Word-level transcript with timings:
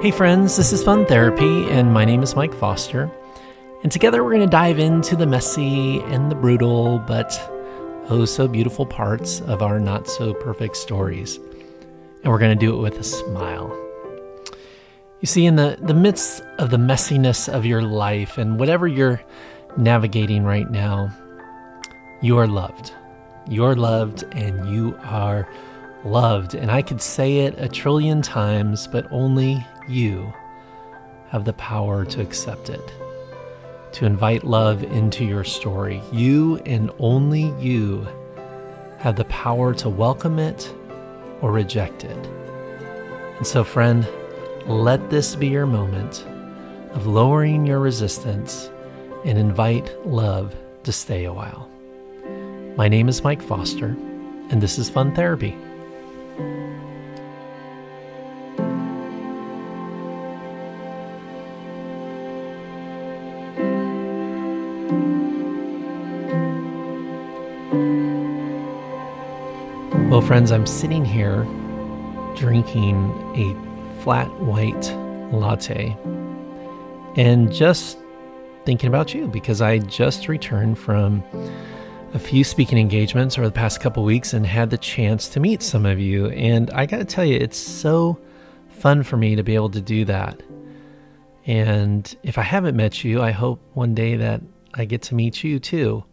Hey, 0.00 0.10
friends, 0.10 0.56
this 0.56 0.72
is 0.72 0.82
Fun 0.82 1.04
Therapy, 1.04 1.68
and 1.68 1.92
my 1.92 2.06
name 2.06 2.22
is 2.22 2.34
Mike 2.34 2.54
Foster. 2.54 3.10
And 3.82 3.92
together 3.92 4.24
we're 4.24 4.30
going 4.30 4.40
to 4.40 4.50
dive 4.50 4.78
into 4.78 5.14
the 5.14 5.26
messy 5.26 6.00
and 6.04 6.30
the 6.30 6.34
brutal, 6.34 7.00
but 7.00 7.38
oh 8.08 8.24
so 8.24 8.48
beautiful 8.48 8.86
parts 8.86 9.42
of 9.42 9.60
our 9.60 9.78
not 9.78 10.08
so 10.08 10.32
perfect 10.32 10.78
stories. 10.78 11.36
And 11.36 12.32
we're 12.32 12.38
going 12.38 12.58
to 12.58 12.66
do 12.66 12.74
it 12.74 12.80
with 12.80 12.94
a 12.94 13.04
smile. 13.04 13.68
You 15.20 15.26
see, 15.26 15.44
in 15.44 15.56
the, 15.56 15.76
the 15.82 15.92
midst 15.92 16.40
of 16.56 16.70
the 16.70 16.78
messiness 16.78 17.52
of 17.52 17.66
your 17.66 17.82
life 17.82 18.38
and 18.38 18.58
whatever 18.58 18.88
you're 18.88 19.20
navigating 19.76 20.44
right 20.44 20.70
now, 20.70 21.14
you 22.22 22.38
are 22.38 22.46
loved. 22.46 22.94
You're 23.50 23.76
loved 23.76 24.24
and 24.32 24.66
you 24.74 24.98
are 25.02 25.46
loved. 26.06 26.54
And 26.54 26.70
I 26.70 26.80
could 26.80 27.02
say 27.02 27.40
it 27.40 27.54
a 27.58 27.68
trillion 27.68 28.22
times, 28.22 28.86
but 28.86 29.06
only 29.12 29.62
you 29.90 30.32
have 31.28 31.44
the 31.44 31.52
power 31.54 32.04
to 32.04 32.20
accept 32.20 32.70
it, 32.70 32.92
to 33.92 34.06
invite 34.06 34.44
love 34.44 34.82
into 34.84 35.24
your 35.24 35.44
story. 35.44 36.00
You 36.12 36.56
and 36.66 36.90
only 36.98 37.52
you 37.58 38.06
have 38.98 39.16
the 39.16 39.24
power 39.26 39.74
to 39.74 39.88
welcome 39.88 40.38
it 40.38 40.72
or 41.40 41.50
reject 41.50 42.04
it. 42.04 42.26
And 43.36 43.46
so, 43.46 43.64
friend, 43.64 44.06
let 44.66 45.10
this 45.10 45.34
be 45.34 45.48
your 45.48 45.66
moment 45.66 46.24
of 46.92 47.06
lowering 47.06 47.66
your 47.66 47.80
resistance 47.80 48.70
and 49.24 49.38
invite 49.38 50.06
love 50.06 50.54
to 50.84 50.92
stay 50.92 51.24
a 51.24 51.32
while. 51.32 51.68
My 52.76 52.88
name 52.88 53.08
is 53.08 53.24
Mike 53.24 53.42
Foster, 53.42 53.96
and 54.50 54.60
this 54.60 54.78
is 54.78 54.88
Fun 54.88 55.14
Therapy. 55.14 55.56
Friends, 70.30 70.52
I'm 70.52 70.64
sitting 70.64 71.04
here 71.04 71.42
drinking 72.36 73.10
a 73.34 74.00
flat 74.00 74.30
white 74.40 74.88
latte 75.32 75.96
and 77.16 77.52
just 77.52 77.98
thinking 78.64 78.86
about 78.86 79.12
you 79.12 79.26
because 79.26 79.60
I 79.60 79.78
just 79.78 80.28
returned 80.28 80.78
from 80.78 81.24
a 82.14 82.20
few 82.20 82.44
speaking 82.44 82.78
engagements 82.78 83.38
over 83.38 83.48
the 83.48 83.52
past 83.52 83.80
couple 83.80 84.04
weeks 84.04 84.32
and 84.32 84.46
had 84.46 84.70
the 84.70 84.78
chance 84.78 85.28
to 85.30 85.40
meet 85.40 85.64
some 85.64 85.84
of 85.84 85.98
you. 85.98 86.28
And 86.28 86.70
I 86.70 86.86
got 86.86 86.98
to 86.98 87.04
tell 87.04 87.24
you, 87.24 87.36
it's 87.36 87.58
so 87.58 88.16
fun 88.68 89.02
for 89.02 89.16
me 89.16 89.34
to 89.34 89.42
be 89.42 89.56
able 89.56 89.70
to 89.70 89.80
do 89.80 90.04
that. 90.04 90.40
And 91.44 92.16
if 92.22 92.38
I 92.38 92.42
haven't 92.42 92.76
met 92.76 93.02
you, 93.02 93.20
I 93.20 93.32
hope 93.32 93.60
one 93.74 93.96
day 93.96 94.14
that 94.14 94.42
I 94.74 94.84
get 94.84 95.02
to 95.02 95.16
meet 95.16 95.42
you 95.42 95.58
too. 95.58 96.04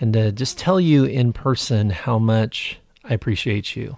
And 0.00 0.14
to 0.14 0.32
just 0.32 0.58
tell 0.58 0.80
you 0.80 1.04
in 1.04 1.32
person 1.32 1.90
how 1.90 2.18
much 2.18 2.79
I 3.10 3.14
appreciate 3.14 3.74
you. 3.74 3.96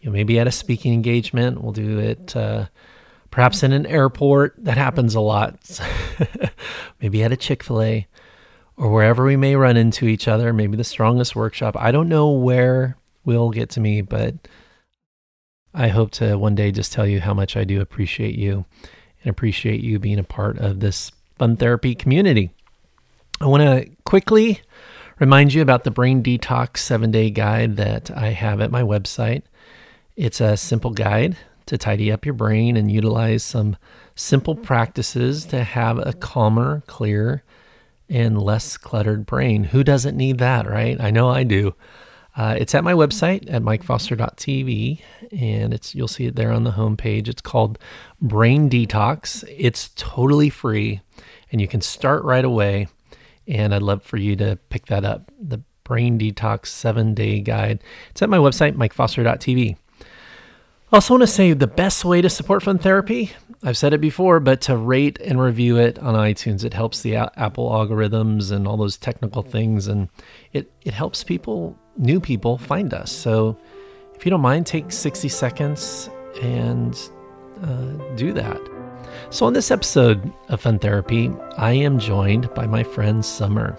You 0.00 0.06
know, 0.06 0.12
maybe 0.12 0.38
at 0.38 0.46
a 0.46 0.52
speaking 0.52 0.94
engagement, 0.94 1.60
we'll 1.60 1.72
do 1.72 1.98
it 1.98 2.36
uh, 2.36 2.66
perhaps 3.32 3.64
in 3.64 3.72
an 3.72 3.84
airport. 3.84 4.54
That 4.58 4.78
happens 4.78 5.16
a 5.16 5.20
lot. 5.20 5.58
maybe 7.02 7.24
at 7.24 7.32
a 7.32 7.36
Chick 7.36 7.64
fil 7.64 7.82
A 7.82 8.06
or 8.76 8.90
wherever 8.92 9.24
we 9.24 9.36
may 9.36 9.56
run 9.56 9.76
into 9.76 10.06
each 10.06 10.28
other, 10.28 10.52
maybe 10.52 10.76
the 10.76 10.84
strongest 10.84 11.34
workshop. 11.34 11.76
I 11.76 11.90
don't 11.90 12.08
know 12.08 12.30
where 12.30 12.96
we'll 13.24 13.50
get 13.50 13.70
to 13.70 13.80
me, 13.80 14.02
but 14.02 14.36
I 15.74 15.88
hope 15.88 16.12
to 16.12 16.36
one 16.36 16.54
day 16.54 16.70
just 16.70 16.92
tell 16.92 17.06
you 17.06 17.20
how 17.20 17.34
much 17.34 17.56
I 17.56 17.64
do 17.64 17.80
appreciate 17.80 18.36
you 18.36 18.64
and 19.22 19.30
appreciate 19.30 19.80
you 19.80 19.98
being 19.98 20.20
a 20.20 20.24
part 20.24 20.58
of 20.58 20.78
this 20.78 21.10
fun 21.36 21.56
therapy 21.56 21.96
community. 21.96 22.52
I 23.40 23.46
want 23.46 23.62
to 23.62 23.90
quickly 24.04 24.60
remind 25.18 25.52
you 25.52 25.62
about 25.62 25.84
the 25.84 25.90
Brain 25.90 26.22
Detox 26.22 26.78
seven 26.78 27.10
day 27.10 27.30
guide 27.30 27.76
that 27.76 28.10
I 28.10 28.28
have 28.28 28.60
at 28.60 28.70
my 28.70 28.82
website. 28.82 29.42
It's 30.16 30.40
a 30.40 30.56
simple 30.56 30.90
guide 30.90 31.36
to 31.66 31.78
tidy 31.78 32.10
up 32.10 32.24
your 32.24 32.34
brain 32.34 32.76
and 32.76 32.90
utilize 32.90 33.42
some 33.42 33.76
simple 34.14 34.56
practices 34.56 35.44
to 35.46 35.62
have 35.62 35.98
a 35.98 36.12
calmer, 36.12 36.82
clear, 36.86 37.42
and 38.08 38.40
less 38.40 38.76
cluttered 38.76 39.26
brain. 39.26 39.64
Who 39.64 39.84
doesn't 39.84 40.16
need 40.16 40.38
that, 40.38 40.68
right? 40.68 41.00
I 41.00 41.10
know 41.10 41.28
I 41.28 41.44
do. 41.44 41.74
Uh, 42.36 42.56
it's 42.58 42.74
at 42.74 42.84
my 42.84 42.92
website 42.92 43.52
at 43.52 43.62
mikefoster.tv, 43.62 45.00
and 45.32 45.74
it's 45.74 45.94
you'll 45.94 46.08
see 46.08 46.26
it 46.26 46.36
there 46.36 46.52
on 46.52 46.64
the 46.64 46.70
homepage. 46.70 47.28
It's 47.28 47.42
called 47.42 47.78
Brain 48.20 48.70
Detox. 48.70 49.44
It's 49.56 49.90
totally 49.96 50.48
free, 50.48 51.00
and 51.50 51.60
you 51.60 51.68
can 51.68 51.80
start 51.80 52.22
right 52.24 52.44
away. 52.44 52.86
And 53.48 53.74
I'd 53.74 53.82
love 53.82 54.02
for 54.02 54.16
you 54.16 54.36
to 54.36 54.58
pick 54.68 54.86
that 54.86 55.04
up. 55.04 55.30
The 55.40 55.60
Brain 55.84 56.18
Detox 56.18 56.66
Seven 56.66 57.14
Day 57.14 57.40
Guide. 57.40 57.82
It's 58.10 58.20
at 58.20 58.28
my 58.28 58.38
website, 58.38 58.74
mikefoster.tv. 58.74 59.76
Also 60.92 61.14
want 61.14 61.22
to 61.22 61.26
say 61.26 61.52
the 61.52 61.66
best 61.66 62.04
way 62.04 62.20
to 62.22 62.30
support 62.30 62.62
fun 62.62 62.78
therapy 62.78 63.32
I've 63.62 63.76
said 63.76 63.92
it 63.92 64.00
before, 64.00 64.38
but 64.38 64.60
to 64.62 64.76
rate 64.76 65.20
and 65.20 65.40
review 65.40 65.78
it 65.78 65.98
on 65.98 66.14
iTunes, 66.14 66.64
it 66.64 66.74
helps 66.74 67.02
the 67.02 67.14
a- 67.14 67.32
Apple 67.36 67.70
algorithms 67.70 68.52
and 68.52 68.68
all 68.68 68.76
those 68.76 68.96
technical 68.96 69.42
things, 69.42 69.88
and 69.88 70.08
it 70.52 70.70
it 70.84 70.94
helps 70.94 71.24
people, 71.24 71.76
new 71.96 72.20
people, 72.20 72.56
find 72.56 72.94
us. 72.94 73.10
So, 73.10 73.58
if 74.14 74.24
you 74.24 74.30
don't 74.30 74.40
mind, 74.40 74.66
take 74.66 74.92
sixty 74.92 75.28
seconds 75.28 76.08
and 76.40 76.94
uh, 77.62 78.14
do 78.14 78.32
that. 78.32 78.77
So, 79.30 79.44
on 79.44 79.52
this 79.52 79.70
episode 79.70 80.32
of 80.48 80.62
Fun 80.62 80.78
Therapy, 80.78 81.30
I 81.58 81.72
am 81.72 81.98
joined 81.98 82.52
by 82.54 82.66
my 82.66 82.82
friend 82.82 83.22
Summer, 83.22 83.76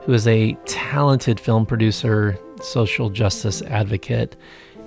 who 0.00 0.12
is 0.12 0.26
a 0.26 0.54
talented 0.64 1.38
film 1.38 1.64
producer, 1.64 2.36
social 2.60 3.08
justice 3.08 3.62
advocate, 3.62 4.34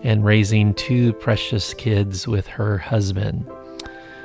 and 0.04 0.26
raising 0.26 0.74
two 0.74 1.14
precious 1.14 1.74
kids 1.74 2.28
with 2.28 2.48
her 2.48 2.78
husband. 2.78 3.50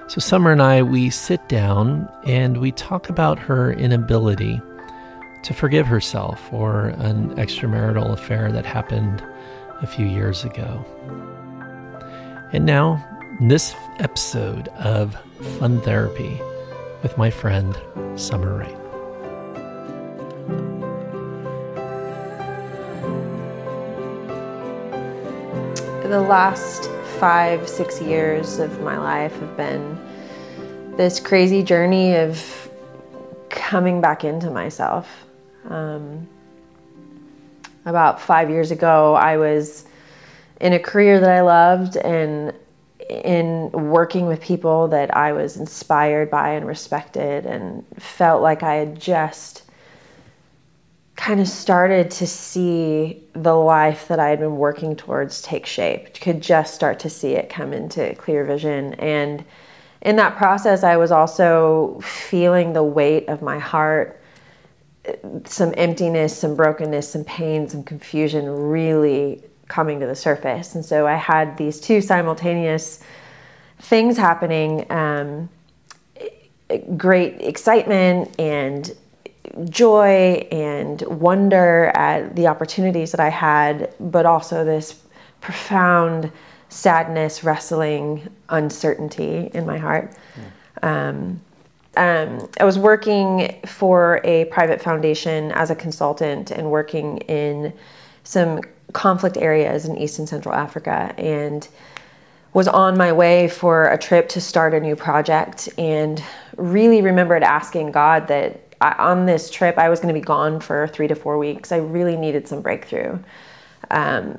So, 0.09 0.19
Summer 0.19 0.51
and 0.51 0.61
I, 0.61 0.83
we 0.83 1.11
sit 1.11 1.49
down 1.49 2.09
and 2.25 2.57
we 2.57 2.73
talk 2.73 3.09
about 3.09 3.39
her 3.39 3.73
inability 3.73 4.61
to 5.45 5.55
forgive 5.55 5.87
herself 5.87 6.41
for 6.51 6.89
an 6.99 7.37
extramarital 7.37 8.13
affair 8.13 8.51
that 8.51 8.67
happened 8.67 9.23
a 9.81 9.87
few 9.87 10.07
years 10.07 10.43
ago. 10.43 10.85
And 12.53 12.67
now, 12.67 13.12
this 13.41 13.75
episode 13.99 14.69
of 14.69 15.17
Fun 15.59 15.81
Therapy 15.81 16.41
with 17.03 17.17
my 17.17 17.31
friend 17.31 17.75
Summer 18.15 18.59
Wright. 18.59 18.77
The 26.09 26.21
last 26.21 26.91
five, 27.19 27.69
six 27.69 28.01
years 28.03 28.59
of 28.59 28.81
my 28.81 28.99
life 28.99 29.33
have 29.41 29.57
been 29.57 29.99
this 30.97 31.19
crazy 31.19 31.63
journey 31.63 32.15
of 32.17 32.71
coming 33.49 34.01
back 34.01 34.25
into 34.25 34.51
myself. 34.51 35.09
Um, 35.69 36.29
about 37.87 38.21
five 38.21 38.51
years 38.51 38.71
ago, 38.71 39.15
I 39.15 39.39
was 39.39 39.87
in 40.61 40.75
a 40.75 40.79
career 40.79 41.19
that 41.19 41.31
I 41.31 41.41
loved 41.41 41.97
and 41.97 42.53
in 43.25 43.71
working 43.73 44.27
with 44.27 44.41
people 44.41 44.89
that 44.89 45.17
I 45.17 45.33
was 45.33 45.57
inspired 45.57 46.31
by 46.31 46.51
and 46.51 46.67
respected, 46.67 47.47
and 47.47 47.85
felt 47.99 48.43
like 48.43 48.63
I 48.63 48.75
had 48.77 49.01
just 49.01 49.63
kind 51.15 51.41
of 51.41 51.47
started 51.47 52.11
to 52.11 52.27
see 52.27 53.23
the 53.35 53.55
life 53.55 54.09
that 54.09 54.19
I 54.19 54.29
had 54.31 54.41
been 54.41 54.57
working 54.57 54.97
towards 54.97 55.43
take 55.43 55.67
shape, 55.67 56.15
could 56.21 56.41
just 56.41 56.75
start 56.75 56.99
to 57.01 57.11
see 57.11 57.35
it 57.35 57.49
come 57.49 57.73
into 57.73 58.15
clear 58.17 58.45
vision. 58.45 58.95
And 58.95 59.45
in 60.01 60.17
that 60.17 60.37
process, 60.37 60.83
I 60.83 60.97
was 60.97 61.13
also 61.13 62.01
feeling 62.03 62.73
the 62.73 62.83
weight 62.83 63.29
of 63.29 63.41
my 63.41 63.59
heart, 63.59 64.21
some 65.45 65.75
emptiness, 65.77 66.37
some 66.37 66.57
brokenness, 66.57 67.09
some 67.11 67.25
pain, 67.25 67.69
some 67.69 67.85
confusion 67.85 68.49
really 68.49 69.45
coming 69.73 69.99
to 70.01 70.07
the 70.07 70.15
surface. 70.15 70.75
And 70.75 70.85
so 70.85 71.07
I 71.07 71.15
had 71.15 71.57
these 71.57 71.81
two 71.81 72.03
simultaneous 72.03 73.01
things 73.79 74.19
happening 74.19 74.87
um, 74.93 75.49
great 76.97 77.41
excitement 77.41 78.39
and 78.39 78.95
joy 79.69 80.47
and 80.53 81.01
wonder 81.03 81.91
at 81.95 82.37
the 82.37 82.47
opportunities 82.47 83.11
that 83.13 83.21
I 83.21 83.31
had, 83.31 83.95
but 83.99 84.27
also 84.27 84.65
this 84.65 85.03
profound 85.41 86.31
sadness, 86.69 87.43
wrestling, 87.43 88.29
uncertainty 88.49 89.51
in 89.53 89.67
my 89.67 89.79
heart. 89.79 90.15
Um, 90.83 91.41
um, 91.97 92.49
I 92.59 92.65
was 92.65 92.79
working 92.79 93.61
for 93.67 94.21
a 94.25 94.47
private 94.47 94.81
foundation 94.81 95.53
as 95.53 95.71
a 95.71 95.75
consultant 95.75 96.51
and 96.51 96.71
working 96.71 97.19
in 97.19 97.75
some 98.25 98.61
conflict 98.93 99.37
areas 99.37 99.85
in 99.85 99.97
East 99.97 100.19
and 100.19 100.29
Central 100.29 100.55
Africa. 100.55 101.15
And 101.19 101.67
was 102.53 102.69
on 102.69 102.99
my 102.99 103.13
way 103.13 103.49
for 103.49 103.89
a 103.89 103.99
trip 103.99 104.29
to 104.29 104.41
start 104.41 104.75
a 104.75 104.81
new 104.81 104.95
project 104.95 105.69
and 105.79 106.23
really 106.57 107.01
remembered 107.01 107.43
asking 107.43 107.93
God 107.93 108.29
that 108.29 108.61
I, 108.81 108.93
on 108.99 109.27
this 109.27 109.51
trip 109.51 109.79
I 109.79 109.89
was 109.89 110.01
going 110.01 110.15
to 110.15 110.21
be 110.21 110.25
gone 110.25 110.61
for 110.61 110.87
three 110.89 111.09
to 111.09 111.15
four 111.15 111.39
weeks. 111.39 111.73
I 111.73 111.79
really 111.79 112.17
needed 112.17 112.47
some 112.47 112.61
breakthrough. 112.61 113.19
Um, 113.91 114.39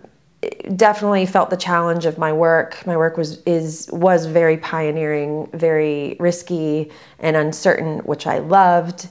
definitely 0.76 1.26
felt 1.26 1.50
the 1.50 1.58
challenge 1.58 2.06
of 2.06 2.18
my 2.18 2.32
work. 2.34 2.86
My 2.86 2.98
work 2.98 3.18
was 3.18 3.42
is 3.44 3.90
was 3.92 4.26
very 4.26 4.58
pioneering, 4.58 5.50
very 5.54 6.18
risky 6.20 6.92
and 7.20 7.36
uncertain, 7.36 8.00
which 8.00 8.28
I 8.28 8.40
loved. 8.40 9.08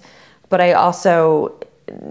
But 0.48 0.60
I 0.60 0.74
also 0.74 1.58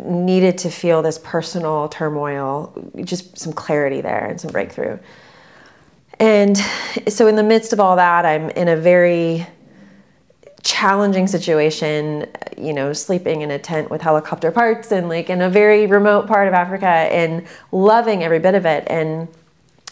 needed 0.05 0.57
to 0.59 0.69
feel 0.69 1.01
this 1.01 1.19
personal 1.19 1.89
turmoil, 1.89 2.73
just 3.03 3.37
some 3.37 3.53
clarity 3.53 4.01
there 4.01 4.25
and 4.25 4.39
some 4.39 4.51
breakthrough. 4.51 4.97
And 6.19 6.57
so, 7.07 7.27
in 7.27 7.35
the 7.35 7.43
midst 7.43 7.73
of 7.73 7.79
all 7.79 7.95
that, 7.95 8.25
I'm 8.25 8.49
in 8.51 8.67
a 8.67 8.75
very 8.75 9.47
challenging 10.63 11.27
situation, 11.27 12.27
you 12.57 12.73
know, 12.73 12.93
sleeping 12.93 13.41
in 13.41 13.51
a 13.51 13.57
tent 13.57 13.89
with 13.89 14.01
helicopter 14.01 14.51
parts 14.51 14.91
and 14.91 15.09
like 15.09 15.29
in 15.29 15.41
a 15.41 15.49
very 15.49 15.87
remote 15.87 16.27
part 16.27 16.47
of 16.47 16.53
Africa 16.53 16.85
and 16.85 17.47
loving 17.71 18.23
every 18.23 18.39
bit 18.39 18.55
of 18.55 18.65
it 18.65 18.83
and 18.87 19.27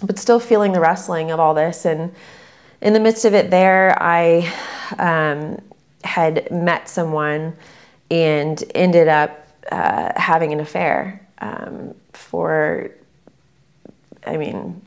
but 0.04 0.18
still 0.18 0.40
feeling 0.40 0.72
the 0.72 0.80
wrestling 0.80 1.32
of 1.32 1.40
all 1.40 1.54
this 1.54 1.86
and 1.86 2.14
in 2.82 2.94
the 2.94 3.00
midst 3.00 3.26
of 3.26 3.34
it 3.34 3.50
there 3.50 3.98
I 4.02 4.54
um, 4.98 5.60
had 6.04 6.50
met 6.52 6.88
someone 6.88 7.56
and 8.12 8.64
ended 8.76 9.08
up 9.08 9.49
uh, 9.72 10.12
having 10.16 10.52
an 10.54 10.60
affair 10.60 11.26
um, 11.40 11.94
for 12.14 12.92
I 14.26 14.38
mean 14.38 14.82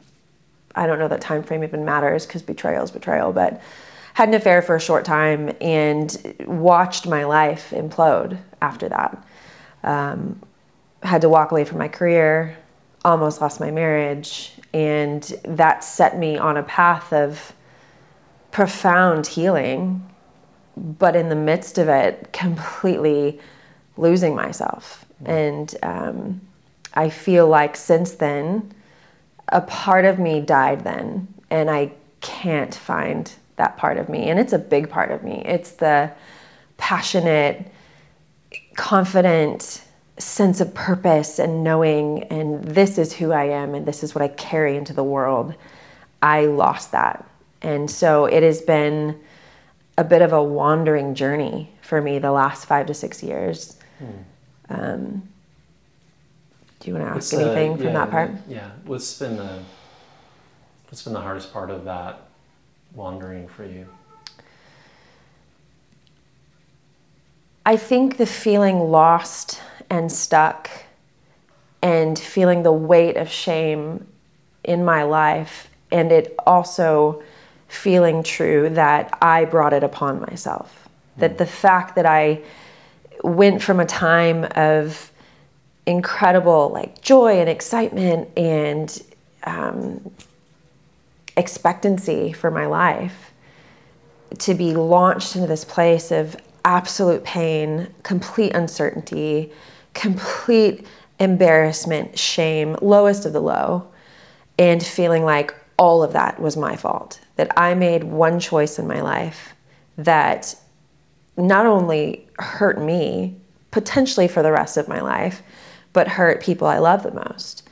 I 0.75 0.87
don't 0.87 0.99
know 0.99 1.09
that 1.09 1.21
time 1.21 1.43
frame 1.43 1.65
even 1.65 1.85
matters 1.85 2.27
because 2.27 2.43
betrayal 2.43 2.85
is 2.85 2.91
betrayal 2.91 3.33
but 3.33 3.61
had 4.15 4.29
an 4.29 4.35
affair 4.35 4.63
for 4.63 4.77
a 4.77 4.81
short 4.81 5.05
time 5.05 5.55
and 5.61 6.35
watched 6.47 7.07
my 7.07 7.25
life 7.25 7.71
implode 7.71 8.39
after 8.61 8.89
that. 8.89 9.27
Um, 9.83 10.41
had 11.03 11.23
to 11.23 11.29
walk 11.29 11.51
away 11.51 11.65
from 11.65 11.79
my 11.79 11.89
career, 11.89 12.57
almost 13.05 13.41
lost 13.41 13.59
my 13.59 13.71
marriage, 13.71 14.53
and 14.73 15.23
that 15.45 15.83
set 15.83 16.19
me 16.19 16.37
on 16.37 16.57
a 16.57 16.63
path 16.63 17.13
of 17.13 17.53
profound 18.51 19.27
healing, 19.27 20.09
but 20.77 21.17
in 21.17 21.29
the 21.29 21.35
midst 21.35 21.79
of 21.79 21.89
it, 21.89 22.33
completely 22.33 23.41
losing 24.03 24.35
myself. 24.35 25.05
And 25.25 25.75
um, 25.83 26.41
I 26.95 27.09
feel 27.09 27.47
like 27.49 27.77
since 27.77 28.13
then, 28.13 28.75
a 29.49 29.61
part 29.63 30.05
of 30.05 30.19
me 30.19 30.41
died 30.41 30.85
then, 30.85 31.29
and 31.51 31.71
I 31.71 31.93
can't 32.21 32.75
find 32.75 33.31
that 33.57 33.77
part 33.77 33.99
of 33.99 34.09
me. 34.09 34.29
And 34.29 34.39
it's 34.39 34.53
a 34.53 34.59
big 34.59 34.91
part 34.91 35.11
of 35.11 35.23
me. 35.23 35.43
It's 35.45 35.73
the 35.73 36.11
passionate, 36.77 37.71
confident 38.75 39.83
sense 40.19 40.61
of 40.61 40.75
purpose 40.75 41.39
and 41.39 41.65
knowing, 41.65 42.25
and 42.25 42.65
this 42.65 42.99
is 42.99 43.13
who 43.13 43.33
I 43.33 43.45
am, 43.45 43.75
and 43.75 43.87
this 43.87 44.03
is 44.03 44.15
what 44.15 44.23
I 44.23 44.29
carry 44.29 44.77
into 44.77 44.93
the 44.93 45.05
world. 45.05 45.55
I 46.21 46.47
lost 46.47 46.93
that. 46.93 47.27
And 47.63 47.91
so 47.91 48.27
it 48.27 48.43
has 48.43 48.61
been 48.61 49.19
a 49.99 50.05
bit 50.05 50.23
of 50.23 50.33
a 50.33 50.43
wandering 50.43 51.15
journey 51.15 51.71
for 51.83 52.01
me 52.01 52.19
the 52.19 52.33
last 52.33 52.67
five 52.67 52.87
to 52.87 52.95
six 52.95 53.23
years. 53.23 53.77
Hmm. 54.03 54.75
Um, 54.75 55.29
do 56.81 56.91
you 56.91 56.95
want 56.97 57.07
to 57.07 57.11
ask 57.11 57.33
what's, 57.33 57.35
anything 57.35 57.77
from 57.77 57.87
yeah, 57.87 57.93
that 57.93 58.11
part? 58.11 58.31
Yeah. 58.49 58.71
What's 58.85 59.19
been 59.19 59.37
the 59.37 59.63
what's 60.87 61.03
been 61.03 61.13
the 61.13 61.21
hardest 61.21 61.53
part 61.53 61.71
of 61.71 61.85
that 61.85 62.23
wandering 62.95 63.47
for 63.49 63.65
you? 63.65 63.87
I 67.65 67.77
think 67.77 68.17
the 68.17 68.27
feeling 68.27 68.81
lost 68.81 69.61
and 69.89 70.11
stuck 70.11 70.69
and 71.81 72.19
feeling 72.19 72.65
the 72.65 72.73
weight 72.73 73.17
of 73.17 73.29
shame 73.31 74.07
in 74.65 74.85
my 74.85 75.05
life, 75.05 75.71
and 75.93 76.11
it 76.11 76.35
also 76.47 77.23
feeling 77.69 78.23
true 78.23 78.69
that 78.71 79.17
I 79.23 79.45
brought 79.45 79.73
it 79.73 79.85
upon 79.85 80.21
myself. 80.21 80.89
Mm. 81.17 81.21
That 81.21 81.39
the 81.39 81.47
fact 81.47 81.95
that 81.95 82.07
I 82.07 82.43
went 83.23 83.63
from 83.63 83.81
a 83.81 83.87
time 83.87 84.47
of 84.57 85.11
incredible 85.87 86.71
like 86.71 87.01
joy 87.03 87.41
and 87.41 87.49
excitement 87.49 88.29
and 88.37 89.03
um, 89.45 90.13
expectancy 91.37 92.33
for 92.33 92.51
my 92.51 92.67
life 92.67 93.33
to 94.39 94.55
be 94.55 94.75
launched 94.75 95.35
into 95.35 95.47
this 95.47 95.65
place 95.65 96.11
of 96.11 96.37
absolute 96.65 97.25
pain, 97.25 97.93
complete 98.03 98.55
uncertainty, 98.55 99.53
complete 99.95 100.87
embarrassment, 101.19 102.19
shame, 102.19 102.77
lowest 102.81 103.27
of 103.27 103.33
the 103.33 103.41
low, 103.41 103.87
and 104.59 104.83
feeling 104.83 105.25
like 105.25 105.55
all 105.79 106.03
of 106.03 106.13
that 106.13 106.41
was 106.41 106.57
my 106.57 106.77
fault. 106.77 107.21
That 107.37 107.53
I 107.59 107.75
made 107.75 108.05
one 108.05 108.39
choice 108.39 108.79
in 108.79 108.87
my 108.87 109.01
life 109.01 109.55
that 109.99 110.55
not 111.37 111.67
only 111.67 112.27
hurt 112.39 112.81
me, 112.81 113.37
potentially 113.71 114.29
for 114.29 114.43
the 114.43 114.53
rest 114.53 114.77
of 114.77 114.89
my 114.89 115.01
life, 115.01 115.43
but 115.93 116.09
hurt 116.09 116.43
people 116.43 116.67
I 116.67 116.79
love 116.79 117.03
the 117.03 117.13
most. 117.13 117.69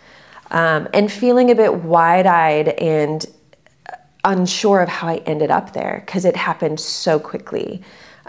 Um, 0.50 0.88
and 0.92 1.10
feeling 1.10 1.50
a 1.50 1.54
bit 1.54 1.74
wide 1.74 2.26
eyed 2.26 2.68
and 2.70 3.24
unsure 4.24 4.80
of 4.80 4.88
how 4.88 5.08
I 5.08 5.16
ended 5.18 5.50
up 5.50 5.72
there 5.72 6.02
because 6.04 6.24
it 6.24 6.36
happened 6.36 6.80
so 6.80 7.18
quickly. 7.18 7.82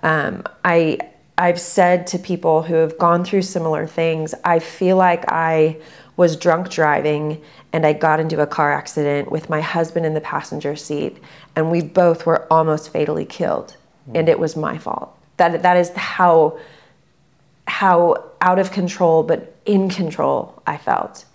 Um, 0.03 0.43
I 0.63 0.99
I've 1.37 1.59
said 1.59 2.05
to 2.07 2.19
people 2.19 2.61
who 2.61 2.75
have 2.75 2.97
gone 2.99 3.25
through 3.25 3.41
similar 3.41 3.87
things, 3.87 4.35
I 4.45 4.59
feel 4.59 4.97
like 4.97 5.25
I 5.31 5.77
was 6.15 6.35
drunk 6.35 6.69
driving 6.69 7.41
and 7.73 7.85
I 7.85 7.93
got 7.93 8.19
into 8.19 8.41
a 8.41 8.47
car 8.47 8.71
accident 8.71 9.31
with 9.31 9.49
my 9.49 9.59
husband 9.59 10.05
in 10.05 10.13
the 10.13 10.21
passenger 10.21 10.75
seat 10.75 11.17
and 11.55 11.71
we 11.71 11.81
both 11.81 12.25
were 12.25 12.45
almost 12.53 12.93
fatally 12.93 13.25
killed 13.25 13.75
mm. 14.07 14.19
and 14.19 14.29
it 14.29 14.37
was 14.37 14.55
my 14.55 14.77
fault. 14.77 15.17
That 15.41 15.63
that 15.63 15.77
is 15.77 15.89
how 15.95 16.59
how 17.67 18.23
out 18.41 18.59
of 18.59 18.71
control 18.71 19.23
but 19.23 19.55
in 19.65 19.89
control 19.89 20.61
I 20.67 20.77
felt. 20.77 21.25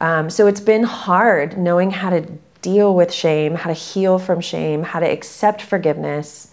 Um, 0.00 0.28
so 0.28 0.46
it's 0.46 0.60
been 0.60 0.84
hard 0.84 1.56
knowing 1.56 1.90
how 1.90 2.10
to 2.10 2.20
deal 2.60 2.94
with 2.94 3.10
shame, 3.10 3.54
how 3.54 3.68
to 3.68 3.74
heal 3.74 4.18
from 4.18 4.42
shame, 4.42 4.82
how 4.82 5.00
to 5.00 5.10
accept 5.10 5.62
forgiveness, 5.62 6.50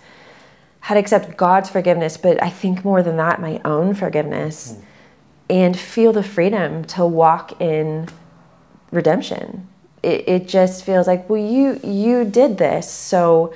how 0.79 0.93
to 0.93 0.99
accept 1.01 1.35
God's 1.35 1.69
forgiveness, 1.69 2.15
but 2.15 2.41
I 2.41 2.49
think 2.49 2.85
more 2.85 3.03
than 3.03 3.17
that, 3.17 3.41
my 3.41 3.59
own 3.65 3.93
forgiveness, 3.93 4.71
mm. 4.71 4.83
and 5.49 5.77
feel 5.77 6.13
the 6.13 6.23
freedom 6.23 6.85
to 6.95 7.05
walk 7.05 7.59
in 7.59 8.07
redemption. 8.91 9.67
It, 10.01 10.29
it 10.29 10.47
just 10.47 10.85
feels 10.85 11.07
like, 11.07 11.29
well, 11.29 11.43
you 11.43 11.79
you 11.83 12.23
did 12.23 12.57
this, 12.57 12.89
so 12.89 13.53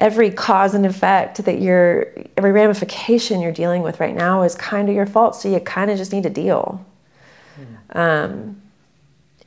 every 0.00 0.30
cause 0.30 0.74
and 0.74 0.84
effect 0.86 1.44
that 1.44 1.60
you're 1.60 2.12
every 2.36 2.52
ramification 2.52 3.40
you're 3.40 3.52
dealing 3.52 3.82
with 3.82 4.00
right 4.00 4.14
now 4.14 4.42
is 4.42 4.54
kind 4.54 4.88
of 4.88 4.94
your 4.94 5.06
fault 5.06 5.36
so 5.36 5.48
you 5.48 5.60
kind 5.60 5.90
of 5.90 5.98
just 5.98 6.12
need 6.12 6.22
to 6.22 6.30
deal 6.30 6.84
mm. 7.60 7.96
um, 7.96 8.60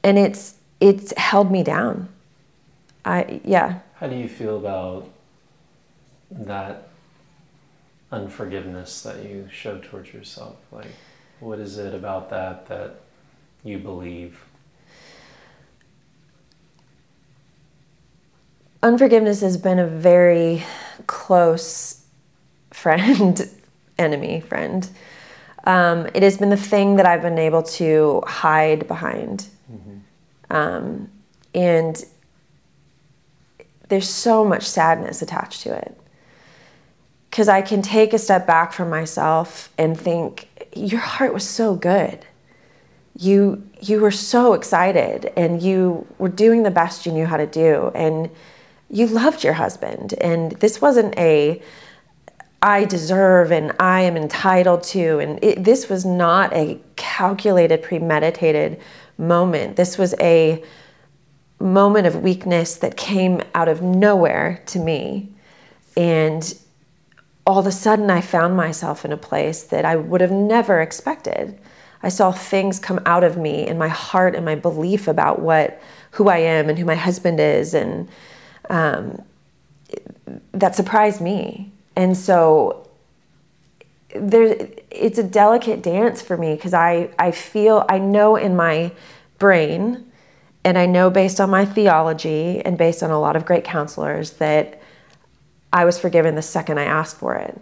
and 0.03 0.17
it's 0.17 0.55
it's 0.79 1.13
held 1.17 1.51
me 1.51 1.63
down 1.63 2.07
I 3.05 3.41
yeah. 3.43 3.79
How 3.95 4.07
do 4.07 4.15
you 4.15 4.27
feel 4.27 4.57
about 4.57 5.09
that 6.31 6.89
unforgiveness 8.11 9.01
that 9.03 9.23
you 9.23 9.49
showed 9.51 9.83
towards 9.83 10.13
yourself? 10.13 10.55
Like, 10.71 10.91
what 11.39 11.59
is 11.59 11.77
it 11.77 11.93
about 11.93 12.29
that 12.29 12.67
that 12.67 12.95
you 13.63 13.77
believe? 13.77 14.39
Unforgiveness 18.83 19.39
has 19.39 19.55
been 19.55 19.79
a 19.79 19.87
very 19.87 20.61
close 21.07 22.03
friend, 22.71 23.49
enemy 23.97 24.41
friend. 24.41 24.89
Um, 25.63 26.07
it 26.13 26.21
has 26.21 26.37
been 26.37 26.49
the 26.49 26.57
thing 26.57 26.97
that 26.97 27.05
I've 27.05 27.21
been 27.21 27.39
able 27.39 27.63
to 27.63 28.21
hide 28.27 28.85
behind. 28.89 29.47
Mm-hmm. 29.71 30.53
Um, 30.53 31.09
and 31.55 32.03
there's 33.87 34.09
so 34.09 34.43
much 34.43 34.63
sadness 34.63 35.21
attached 35.21 35.61
to 35.61 35.73
it. 35.73 35.97
Because 37.29 37.47
I 37.47 37.61
can 37.61 37.81
take 37.81 38.11
a 38.11 38.19
step 38.19 38.45
back 38.45 38.73
from 38.73 38.89
myself 38.89 39.71
and 39.77 39.97
think, 39.97 40.49
your 40.75 40.99
heart 40.99 41.33
was 41.33 41.47
so 41.47 41.73
good. 41.73 42.25
You, 43.17 43.65
you 43.79 44.01
were 44.01 44.11
so 44.11 44.53
excited 44.53 45.31
and 45.37 45.61
you 45.61 46.05
were 46.17 46.27
doing 46.27 46.63
the 46.63 46.71
best 46.71 47.05
you 47.05 47.13
knew 47.13 47.25
how 47.25 47.37
to 47.37 47.47
do. 47.47 47.91
And 47.95 48.29
you 48.93 49.07
loved 49.07 49.43
your 49.43 49.53
husband. 49.53 50.13
And 50.21 50.51
this 50.53 50.79
wasn't 50.79 51.17
a, 51.17 51.61
I 52.61 52.85
deserve 52.85 53.51
and 53.51 53.73
I 53.79 54.01
am 54.01 54.15
entitled 54.15 54.83
to. 54.83 55.17
And 55.17 55.43
it, 55.43 55.63
this 55.63 55.89
was 55.89 56.05
not 56.05 56.53
a 56.53 56.79
calculated, 56.95 57.81
premeditated 57.81 58.79
moment. 59.17 59.77
This 59.77 59.97
was 59.97 60.13
a 60.19 60.63
moment 61.59 62.05
of 62.05 62.17
weakness 62.17 62.75
that 62.77 62.95
came 62.95 63.41
out 63.55 63.67
of 63.67 63.81
nowhere 63.81 64.61
to 64.67 64.79
me. 64.79 65.31
And 65.97 66.53
all 67.47 67.57
of 67.57 67.65
a 67.65 67.71
sudden, 67.71 68.11
I 68.11 68.21
found 68.21 68.55
myself 68.55 69.05
in 69.05 69.11
a 69.11 69.17
place 69.17 69.63
that 69.63 69.85
I 69.85 69.95
would 69.95 70.21
have 70.21 70.31
never 70.31 70.81
expected. 70.81 71.59
I 72.03 72.09
saw 72.09 72.31
things 72.31 72.77
come 72.77 72.99
out 73.07 73.23
of 73.23 73.37
me 73.37 73.65
in 73.65 73.77
my 73.79 73.87
heart 73.87 74.35
and 74.35 74.45
my 74.45 74.55
belief 74.55 75.07
about 75.07 75.41
what 75.41 75.81
who 76.11 76.29
I 76.29 76.37
am 76.37 76.69
and 76.69 76.77
who 76.77 76.85
my 76.85 76.95
husband 76.95 77.39
is, 77.39 77.73
and 77.73 78.07
um, 78.69 79.21
that 80.51 80.75
surprised 80.75 81.21
me. 81.21 81.71
And 81.95 82.15
so 82.15 82.87
there, 84.15 84.67
it's 84.91 85.17
a 85.17 85.23
delicate 85.23 85.81
dance 85.81 86.21
for 86.21 86.37
me 86.37 86.55
because 86.55 86.73
I 86.73 87.09
I 87.17 87.31
feel 87.31 87.85
I 87.89 87.99
know 87.99 88.35
in 88.35 88.55
my 88.55 88.91
brain, 89.39 90.11
and 90.63 90.77
I 90.77 90.85
know 90.85 91.09
based 91.09 91.39
on 91.41 91.49
my 91.49 91.65
theology 91.65 92.61
and 92.63 92.77
based 92.77 93.03
on 93.03 93.11
a 93.11 93.19
lot 93.19 93.35
of 93.35 93.45
great 93.45 93.63
counselors 93.63 94.33
that 94.33 94.81
I 95.71 95.85
was 95.85 95.99
forgiven 95.99 96.35
the 96.35 96.41
second 96.41 96.79
I 96.79 96.85
asked 96.85 97.17
for 97.17 97.35
it. 97.35 97.59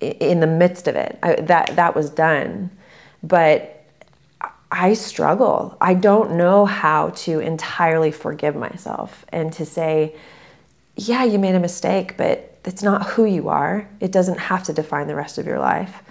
In 0.00 0.40
the 0.40 0.46
midst 0.46 0.86
of 0.86 0.96
it, 0.96 1.18
I, 1.22 1.36
that 1.36 1.76
that 1.76 1.94
was 1.94 2.10
done, 2.10 2.70
but 3.22 3.86
I 4.70 4.94
struggle. 4.94 5.76
I 5.80 5.94
don't 5.94 6.36
know 6.36 6.66
how 6.66 7.10
to 7.10 7.38
entirely 7.38 8.10
forgive 8.10 8.56
myself 8.56 9.24
and 9.28 9.52
to 9.52 9.64
say, 9.64 10.16
yeah, 10.96 11.24
you 11.24 11.38
made 11.38 11.54
a 11.54 11.60
mistake, 11.60 12.16
but 12.16 12.58
it's 12.64 12.82
not 12.82 13.06
who 13.10 13.24
you 13.24 13.48
are. 13.48 13.88
It 14.00 14.12
doesn't 14.12 14.38
have 14.38 14.62
to 14.64 14.72
define 14.72 15.06
the 15.06 15.14
rest 15.14 15.38
of 15.38 15.46
your 15.46 15.58
life. 15.58 16.02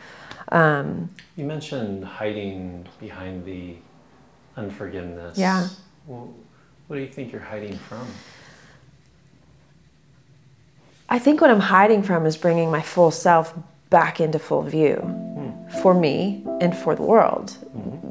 Um, 0.49 1.09
you 1.35 1.45
mentioned 1.45 2.05
hiding 2.05 2.87
behind 2.99 3.45
the 3.45 3.75
unforgiveness. 4.55 5.37
Yeah. 5.37 5.67
Well, 6.05 6.33
what 6.87 6.97
do 6.97 7.01
you 7.01 7.07
think 7.07 7.31
you're 7.31 7.41
hiding 7.41 7.77
from? 7.77 8.05
I 11.09 11.19
think 11.19 11.41
what 11.41 11.49
I'm 11.49 11.59
hiding 11.59 12.03
from 12.03 12.25
is 12.25 12.37
bringing 12.37 12.69
my 12.69 12.81
full 12.81 13.11
self 13.11 13.57
back 13.89 14.19
into 14.19 14.39
full 14.39 14.63
view 14.63 14.97
mm. 15.03 15.81
for 15.81 15.93
me 15.93 16.43
and 16.59 16.75
for 16.75 16.95
the 16.95 17.03
world 17.03 17.57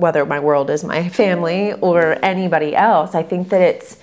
whether 0.03 0.27
my 0.27 0.41
world 0.41 0.69
is 0.69 0.85
my 0.85 1.09
family 1.23 1.73
or 1.75 2.19
anybody 2.23 2.75
else. 2.77 3.15
I 3.15 3.23
think 3.23 3.49
that 3.51 3.61
it's, 3.61 3.99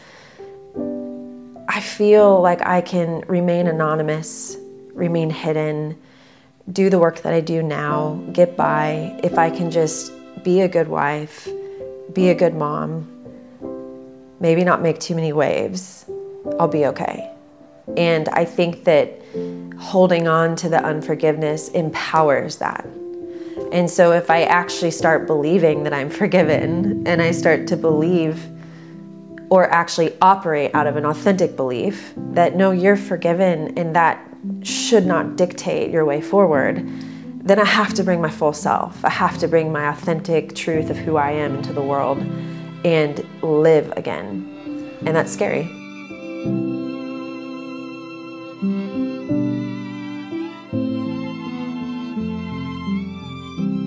I 1.71 1.81
feel 1.81 2.41
like 2.41 2.65
I 2.65 2.81
can 2.81 3.23
remain 3.27 3.67
anonymous, 3.67 4.57
remain 4.93 5.29
hidden, 5.29 5.95
do 6.71 6.89
the 6.89 6.97
work 6.97 7.21
that 7.21 7.31
I 7.31 7.41
do 7.41 7.61
now, 7.61 8.15
get 8.33 8.57
by. 8.57 9.19
If 9.23 9.37
I 9.37 9.51
can 9.51 9.69
just 9.69 10.11
be 10.43 10.61
a 10.61 10.67
good 10.67 10.87
wife, 10.87 11.47
be 12.11 12.29
a 12.29 12.33
good 12.33 12.55
mom, 12.55 13.07
maybe 14.39 14.63
not 14.63 14.81
make 14.81 14.99
too 14.99 15.13
many 15.13 15.31
waves, 15.31 16.09
I'll 16.59 16.67
be 16.67 16.87
okay. 16.87 17.31
And 17.95 18.29
I 18.29 18.45
think 18.45 18.85
that 18.85 19.21
holding 19.77 20.27
on 20.27 20.55
to 20.57 20.69
the 20.69 20.83
unforgiveness 20.83 21.69
empowers 21.69 22.57
that. 22.57 22.83
And 23.71 23.87
so 23.87 24.11
if 24.11 24.31
I 24.31 24.41
actually 24.41 24.91
start 24.91 25.27
believing 25.27 25.83
that 25.83 25.93
I'm 25.93 26.09
forgiven 26.09 27.05
and 27.05 27.21
I 27.21 27.29
start 27.29 27.67
to 27.67 27.77
believe 27.77 28.43
or 29.49 29.69
actually 29.69 30.15
operate 30.21 30.71
out 30.73 30.87
of 30.87 30.95
an 30.95 31.05
authentic 31.05 31.55
belief 31.55 32.13
that 32.15 32.55
no, 32.55 32.71
you're 32.71 32.95
forgiven 32.95 33.77
and 33.77 33.95
that 33.95 34.23
should 34.63 35.05
not 35.05 35.35
dictate 35.35 35.91
your 35.91 36.05
way 36.05 36.21
forward, 36.21 36.87
then 37.43 37.59
I 37.59 37.65
have 37.65 37.93
to 37.95 38.03
bring 38.03 38.21
my 38.21 38.29
full 38.29 38.53
self. 38.53 39.03
I 39.03 39.09
have 39.09 39.37
to 39.39 39.47
bring 39.47 39.71
my 39.71 39.89
authentic 39.89 40.55
truth 40.55 40.89
of 40.89 40.97
who 40.97 41.17
I 41.17 41.31
am 41.31 41.55
into 41.55 41.73
the 41.73 41.81
world 41.81 42.19
and 42.85 43.25
live 43.41 43.91
again. 43.97 44.95
And 45.05 45.15
that's 45.15 45.31
scary. 45.31 45.63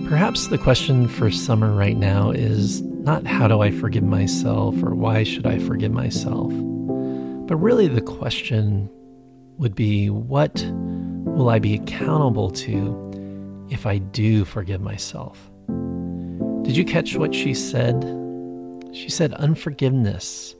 Perhaps 0.08 0.48
the 0.48 0.58
question 0.58 1.08
for 1.08 1.30
summer 1.30 1.72
right 1.72 1.96
now 1.96 2.30
is 2.30 2.82
not 3.02 3.26
how 3.26 3.48
do 3.48 3.60
I 3.60 3.72
forgive 3.72 4.04
myself 4.04 4.80
or 4.82 4.94
why 4.94 5.24
should 5.24 5.44
I 5.46 5.58
forgive 5.58 5.90
myself, 5.90 6.52
but 7.48 7.56
really 7.56 7.88
the 7.88 8.00
question 8.00 8.88
would 9.58 9.74
be 9.74 10.08
what 10.08 10.64
will 10.72 11.48
I 11.48 11.58
be 11.58 11.74
accountable 11.74 12.50
to 12.50 13.66
if 13.70 13.86
I 13.86 13.98
do 13.98 14.44
forgive 14.44 14.80
myself? 14.80 15.50
Did 16.62 16.76
you 16.76 16.84
catch 16.84 17.16
what 17.16 17.34
she 17.34 17.54
said? 17.54 18.04
She 18.92 19.08
said, 19.08 19.34
Unforgiveness 19.34 20.54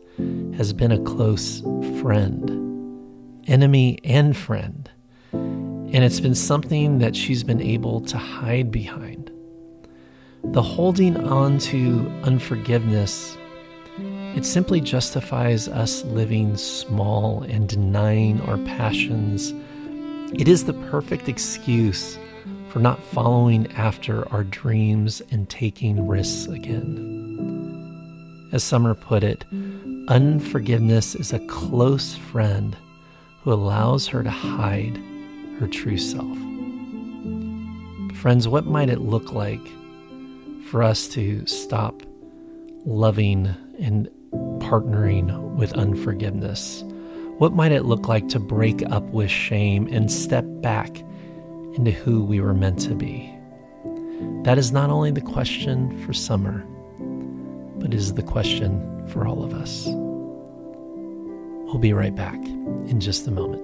has 0.56 0.72
been 0.72 0.90
a 0.90 1.00
close 1.00 1.60
friend, 2.00 2.50
enemy, 3.46 3.98
and 4.02 4.36
friend. 4.36 4.90
And 5.32 5.96
it's 5.96 6.20
been 6.20 6.34
something 6.34 6.98
that 6.98 7.14
she's 7.14 7.44
been 7.44 7.60
able 7.60 8.00
to 8.00 8.16
hide 8.16 8.72
behind. 8.72 9.21
The 10.44 10.60
holding 10.60 11.16
on 11.16 11.58
to 11.58 12.12
unforgiveness, 12.24 13.38
it 14.36 14.44
simply 14.44 14.80
justifies 14.80 15.68
us 15.68 16.04
living 16.04 16.56
small 16.58 17.42
and 17.44 17.68
denying 17.68 18.40
our 18.42 18.58
passions. 18.58 19.54
It 20.34 20.48
is 20.48 20.64
the 20.64 20.74
perfect 20.90 21.28
excuse 21.28 22.18
for 22.68 22.80
not 22.80 23.02
following 23.02 23.70
after 23.72 24.28
our 24.30 24.44
dreams 24.44 25.22
and 25.30 25.48
taking 25.48 26.06
risks 26.06 26.48
again. 26.48 28.48
As 28.52 28.62
Summer 28.62 28.94
put 28.94 29.24
it, 29.24 29.44
unforgiveness 30.08 31.14
is 31.14 31.32
a 31.32 31.46
close 31.46 32.16
friend 32.16 32.76
who 33.42 33.52
allows 33.52 34.06
her 34.08 34.22
to 34.22 34.30
hide 34.30 34.98
her 35.58 35.68
true 35.68 35.98
self. 35.98 36.36
Friends, 38.18 38.48
what 38.48 38.66
might 38.66 38.90
it 38.90 39.00
look 39.00 39.32
like 39.32 39.66
for 40.72 40.82
us 40.82 41.06
to 41.06 41.44
stop 41.44 42.02
loving 42.86 43.46
and 43.78 44.08
partnering 44.58 45.30
with 45.54 45.70
unforgiveness? 45.74 46.82
What 47.36 47.52
might 47.52 47.72
it 47.72 47.84
look 47.84 48.08
like 48.08 48.26
to 48.28 48.40
break 48.40 48.82
up 48.90 49.02
with 49.10 49.30
shame 49.30 49.86
and 49.88 50.10
step 50.10 50.46
back 50.62 51.04
into 51.74 51.90
who 51.90 52.24
we 52.24 52.40
were 52.40 52.54
meant 52.54 52.80
to 52.80 52.94
be? 52.94 53.30
That 54.44 54.56
is 54.56 54.72
not 54.72 54.88
only 54.88 55.10
the 55.10 55.20
question 55.20 56.02
for 56.06 56.14
summer, 56.14 56.64
but 57.78 57.92
is 57.92 58.14
the 58.14 58.22
question 58.22 59.06
for 59.08 59.26
all 59.26 59.44
of 59.44 59.52
us. 59.52 59.84
We'll 61.66 61.80
be 61.80 61.92
right 61.92 62.14
back 62.14 62.42
in 62.88 62.98
just 62.98 63.26
a 63.26 63.30
moment. 63.30 63.62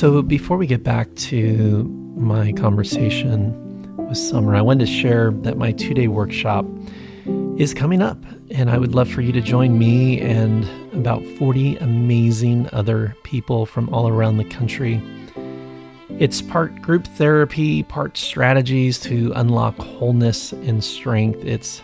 So, 0.00 0.22
before 0.22 0.56
we 0.56 0.66
get 0.66 0.82
back 0.82 1.14
to 1.16 1.84
my 2.16 2.52
conversation 2.52 3.98
with 3.98 4.16
Summer, 4.16 4.54
I 4.54 4.62
wanted 4.62 4.86
to 4.86 4.90
share 4.90 5.30
that 5.30 5.58
my 5.58 5.72
two 5.72 5.92
day 5.92 6.08
workshop 6.08 6.64
is 7.58 7.74
coming 7.74 8.00
up, 8.00 8.16
and 8.50 8.70
I 8.70 8.78
would 8.78 8.94
love 8.94 9.10
for 9.10 9.20
you 9.20 9.30
to 9.32 9.42
join 9.42 9.78
me 9.78 10.18
and 10.18 10.64
about 10.94 11.22
40 11.36 11.76
amazing 11.76 12.66
other 12.72 13.14
people 13.24 13.66
from 13.66 13.92
all 13.92 14.08
around 14.08 14.38
the 14.38 14.44
country. 14.46 15.02
It's 16.18 16.40
part 16.40 16.80
group 16.80 17.06
therapy, 17.06 17.82
part 17.82 18.16
strategies 18.16 18.98
to 19.00 19.34
unlock 19.36 19.76
wholeness 19.76 20.52
and 20.52 20.82
strength. 20.82 21.44
It's 21.44 21.82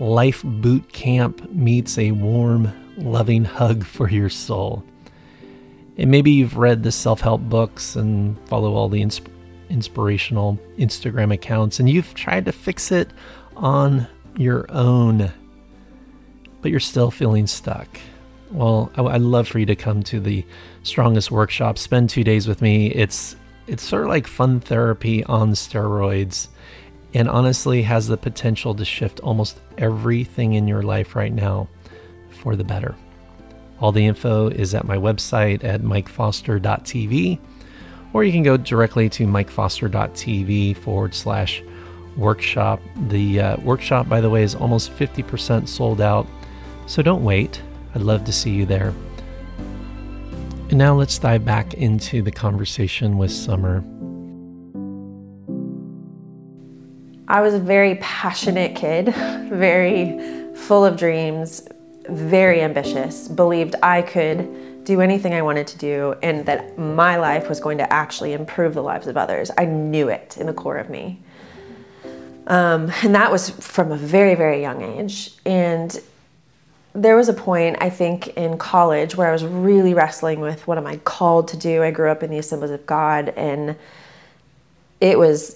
life 0.00 0.42
boot 0.42 0.92
camp 0.92 1.48
meets 1.52 1.98
a 1.98 2.10
warm, 2.10 2.72
loving 2.96 3.44
hug 3.44 3.84
for 3.84 4.10
your 4.10 4.28
soul. 4.28 4.82
And 5.96 6.10
maybe 6.10 6.32
you've 6.32 6.56
read 6.56 6.82
the 6.82 6.92
self 6.92 7.20
help 7.20 7.42
books 7.42 7.96
and 7.96 8.36
follow 8.48 8.74
all 8.74 8.88
the 8.88 9.02
insp- 9.02 9.28
inspirational 9.70 10.58
Instagram 10.78 11.32
accounts, 11.32 11.80
and 11.80 11.88
you've 11.88 12.14
tried 12.14 12.44
to 12.46 12.52
fix 12.52 12.92
it 12.92 13.10
on 13.56 14.06
your 14.36 14.66
own, 14.70 15.32
but 16.62 16.70
you're 16.70 16.80
still 16.80 17.10
feeling 17.10 17.46
stuck. 17.46 17.88
Well, 18.50 18.90
I, 18.96 19.02
would 19.02 19.22
love 19.22 19.48
for 19.48 19.58
you 19.58 19.66
to 19.66 19.76
come 19.76 20.02
to 20.04 20.20
the 20.20 20.44
Strongest 20.82 21.30
Workshop. 21.30 21.78
Spend 21.78 22.10
two 22.10 22.24
days 22.24 22.46
with 22.46 22.62
me. 22.62 22.88
It's 22.88 23.36
it's 23.66 23.82
sort 23.82 24.02
of 24.02 24.08
like 24.08 24.26
fun 24.26 24.60
therapy 24.60 25.24
on 25.24 25.52
steroids, 25.52 26.48
and 27.14 27.28
honestly 27.28 27.82
has 27.82 28.06
the 28.06 28.16
potential 28.16 28.74
to 28.74 28.84
shift 28.84 29.20
almost 29.20 29.60
everything 29.78 30.54
in 30.54 30.68
your 30.68 30.82
life 30.82 31.16
right 31.16 31.32
now 31.32 31.68
for 32.30 32.56
the 32.56 32.64
better. 32.64 32.94
All 33.80 33.92
the 33.92 34.06
info 34.06 34.48
is 34.48 34.74
at 34.74 34.84
my 34.86 34.96
website 34.96 35.64
at 35.64 35.82
mikefoster.tv, 35.82 37.38
or 38.12 38.24
you 38.24 38.32
can 38.32 38.42
go 38.42 38.56
directly 38.56 39.08
to 39.10 39.26
mikefoster.tv 39.26 40.76
forward 40.76 41.14
slash 41.14 41.62
workshop. 42.16 42.80
The 43.08 43.40
uh, 43.40 43.56
workshop, 43.58 44.08
by 44.08 44.20
the 44.20 44.30
way, 44.30 44.42
is 44.42 44.54
almost 44.54 44.92
50% 44.92 45.68
sold 45.68 46.00
out, 46.00 46.26
so 46.86 47.02
don't 47.02 47.24
wait. 47.24 47.60
I'd 47.94 48.02
love 48.02 48.24
to 48.24 48.32
see 48.32 48.50
you 48.50 48.66
there. 48.66 48.92
And 50.70 50.78
now 50.78 50.94
let's 50.94 51.18
dive 51.18 51.44
back 51.44 51.74
into 51.74 52.22
the 52.22 52.32
conversation 52.32 53.18
with 53.18 53.30
Summer. 53.30 53.84
I 57.28 57.40
was 57.40 57.54
a 57.54 57.58
very 57.58 57.96
passionate 57.96 58.76
kid, 58.76 59.06
very 59.50 60.18
full 60.54 60.84
of 60.84 60.96
dreams, 60.96 61.66
very 62.08 62.60
ambitious, 62.60 63.28
believed 63.28 63.74
I 63.82 64.02
could 64.02 64.84
do 64.84 65.00
anything 65.00 65.32
I 65.32 65.42
wanted 65.42 65.66
to 65.68 65.78
do 65.78 66.14
and 66.22 66.44
that 66.46 66.78
my 66.78 67.16
life 67.16 67.48
was 67.48 67.58
going 67.58 67.78
to 67.78 67.92
actually 67.92 68.34
improve 68.34 68.74
the 68.74 68.82
lives 68.82 69.06
of 69.06 69.16
others. 69.16 69.50
I 69.56 69.64
knew 69.64 70.08
it 70.08 70.36
in 70.38 70.46
the 70.46 70.52
core 70.52 70.76
of 70.76 70.90
me. 70.90 71.20
Um, 72.46 72.92
and 73.02 73.14
that 73.14 73.32
was 73.32 73.50
from 73.50 73.92
a 73.92 73.96
very, 73.96 74.34
very 74.34 74.60
young 74.60 74.82
age. 74.82 75.32
And 75.46 75.98
there 76.94 77.16
was 77.16 77.28
a 77.28 77.32
point, 77.32 77.78
I 77.80 77.90
think, 77.90 78.28
in 78.28 78.58
college 78.58 79.16
where 79.16 79.28
I 79.28 79.32
was 79.32 79.44
really 79.44 79.94
wrestling 79.94 80.40
with 80.40 80.66
what 80.66 80.78
am 80.78 80.86
I 80.86 80.98
called 80.98 81.48
to 81.48 81.56
do. 81.56 81.82
I 81.82 81.90
grew 81.90 82.10
up 82.10 82.22
in 82.22 82.30
the 82.30 82.38
Assemblies 82.38 82.70
of 82.70 82.86
God, 82.86 83.30
and 83.30 83.76
it 85.00 85.18
was 85.18 85.54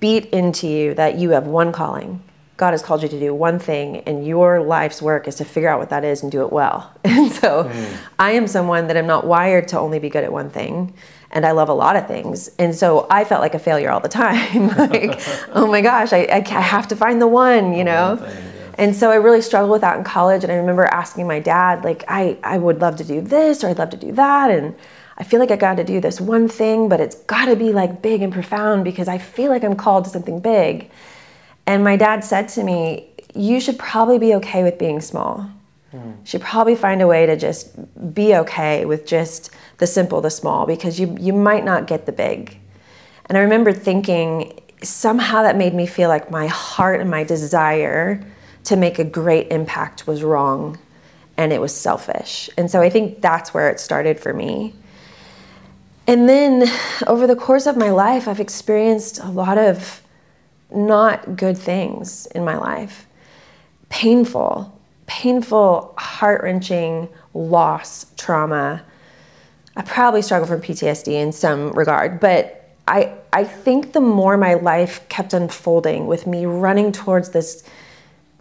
beat 0.00 0.26
into 0.26 0.66
you 0.66 0.94
that 0.94 1.16
you 1.16 1.30
have 1.30 1.46
one 1.46 1.72
calling. 1.72 2.22
God 2.58 2.72
has 2.72 2.82
called 2.82 3.02
you 3.02 3.08
to 3.08 3.18
do 3.18 3.32
one 3.32 3.58
thing, 3.58 3.98
and 4.00 4.26
your 4.26 4.60
life's 4.60 5.00
work 5.00 5.26
is 5.26 5.36
to 5.36 5.44
figure 5.44 5.68
out 5.68 5.78
what 5.78 5.88
that 5.90 6.04
is 6.04 6.22
and 6.22 6.30
do 6.30 6.42
it 6.42 6.52
well. 6.52 6.92
And 7.04 7.32
so 7.32 7.64
mm. 7.64 7.96
I 8.18 8.32
am 8.32 8.46
someone 8.46 8.88
that 8.88 8.96
I'm 8.96 9.06
not 9.06 9.26
wired 9.26 9.68
to 9.68 9.78
only 9.78 9.98
be 9.98 10.08
good 10.08 10.24
at 10.24 10.32
one 10.32 10.50
thing 10.50 10.92
and 11.30 11.44
I 11.44 11.52
love 11.52 11.68
a 11.68 11.74
lot 11.74 11.96
of 11.96 12.06
things. 12.06 12.48
And 12.58 12.74
so 12.74 13.06
I 13.10 13.24
felt 13.24 13.40
like 13.42 13.54
a 13.54 13.58
failure 13.58 13.90
all 13.90 14.00
the 14.00 14.08
time. 14.08 14.68
like, 14.76 15.20
oh 15.52 15.66
my 15.66 15.80
gosh, 15.80 16.12
I, 16.12 16.26
I, 16.32 16.60
have 16.60 16.88
to 16.88 16.96
find 16.96 17.20
the 17.20 17.26
one, 17.26 17.74
you 17.74 17.84
know? 17.84 18.16
Thing, 18.16 18.28
yeah. 18.28 18.74
And 18.78 18.96
so 18.96 19.10
I 19.10 19.16
really 19.16 19.42
struggled 19.42 19.72
with 19.72 19.80
that 19.82 19.98
in 19.98 20.04
college. 20.04 20.42
And 20.42 20.52
I 20.52 20.56
remember 20.56 20.84
asking 20.84 21.26
my 21.26 21.40
dad, 21.40 21.84
like, 21.84 22.04
I, 22.08 22.38
I 22.42 22.58
would 22.58 22.80
love 22.80 22.96
to 22.96 23.04
do 23.04 23.20
this 23.20 23.62
or 23.62 23.68
I'd 23.68 23.78
love 23.78 23.90
to 23.90 23.96
do 23.96 24.12
that. 24.12 24.50
And 24.50 24.74
I 25.18 25.24
feel 25.24 25.40
like 25.40 25.50
I 25.50 25.56
got 25.56 25.76
to 25.76 25.84
do 25.84 26.00
this 26.00 26.20
one 26.20 26.48
thing, 26.48 26.88
but 26.88 27.00
it's 27.00 27.16
got 27.16 27.46
to 27.46 27.56
be 27.56 27.72
like 27.72 28.00
big 28.00 28.22
and 28.22 28.32
profound 28.32 28.84
because 28.84 29.08
I 29.08 29.18
feel 29.18 29.50
like 29.50 29.64
I'm 29.64 29.76
called 29.76 30.04
to 30.04 30.10
something 30.10 30.40
big. 30.40 30.90
And 31.68 31.84
my 31.84 31.96
dad 31.96 32.24
said 32.24 32.48
to 32.50 32.64
me, 32.64 33.10
You 33.34 33.60
should 33.60 33.78
probably 33.78 34.18
be 34.18 34.34
okay 34.36 34.62
with 34.62 34.78
being 34.78 35.02
small. 35.02 35.50
Mm. 35.92 36.26
Should 36.26 36.40
probably 36.40 36.74
find 36.74 37.02
a 37.02 37.06
way 37.06 37.26
to 37.26 37.36
just 37.36 37.64
be 38.14 38.34
okay 38.36 38.86
with 38.86 39.06
just 39.06 39.50
the 39.76 39.86
simple, 39.86 40.22
the 40.22 40.30
small, 40.30 40.64
because 40.64 40.98
you 40.98 41.14
you 41.20 41.34
might 41.34 41.66
not 41.66 41.86
get 41.86 42.06
the 42.06 42.12
big. 42.12 42.58
And 43.26 43.36
I 43.36 43.42
remember 43.42 43.72
thinking 43.72 44.58
somehow 44.82 45.42
that 45.42 45.56
made 45.58 45.74
me 45.74 45.86
feel 45.86 46.08
like 46.08 46.30
my 46.30 46.46
heart 46.46 47.02
and 47.02 47.10
my 47.10 47.22
desire 47.22 48.24
to 48.64 48.76
make 48.76 48.98
a 48.98 49.04
great 49.04 49.48
impact 49.50 50.06
was 50.06 50.22
wrong 50.22 50.78
and 51.36 51.52
it 51.52 51.60
was 51.60 51.74
selfish. 51.74 52.48
And 52.56 52.70
so 52.70 52.80
I 52.80 52.88
think 52.88 53.20
that's 53.20 53.52
where 53.52 53.68
it 53.70 53.78
started 53.78 54.18
for 54.18 54.32
me. 54.32 54.74
And 56.06 56.26
then 56.28 56.66
over 57.06 57.26
the 57.26 57.36
course 57.36 57.66
of 57.66 57.76
my 57.76 57.90
life, 57.90 58.26
I've 58.26 58.40
experienced 58.40 59.18
a 59.18 59.28
lot 59.28 59.58
of 59.58 60.00
not 60.70 61.36
good 61.36 61.56
things 61.56 62.26
in 62.34 62.44
my 62.44 62.56
life. 62.56 63.06
Painful, 63.88 64.78
painful, 65.06 65.94
heart 65.96 66.42
wrenching 66.42 67.08
loss, 67.34 68.06
trauma. 68.16 68.82
I 69.76 69.82
probably 69.82 70.22
struggle 70.22 70.46
from 70.46 70.60
PTSD 70.60 71.08
in 71.12 71.32
some 71.32 71.72
regard, 71.72 72.20
but 72.20 72.58
I, 72.86 73.12
I 73.32 73.44
think 73.44 73.92
the 73.92 74.00
more 74.00 74.36
my 74.36 74.54
life 74.54 75.06
kept 75.08 75.34
unfolding 75.34 76.06
with 76.06 76.26
me 76.26 76.46
running 76.46 76.90
towards 76.90 77.30
this 77.30 77.62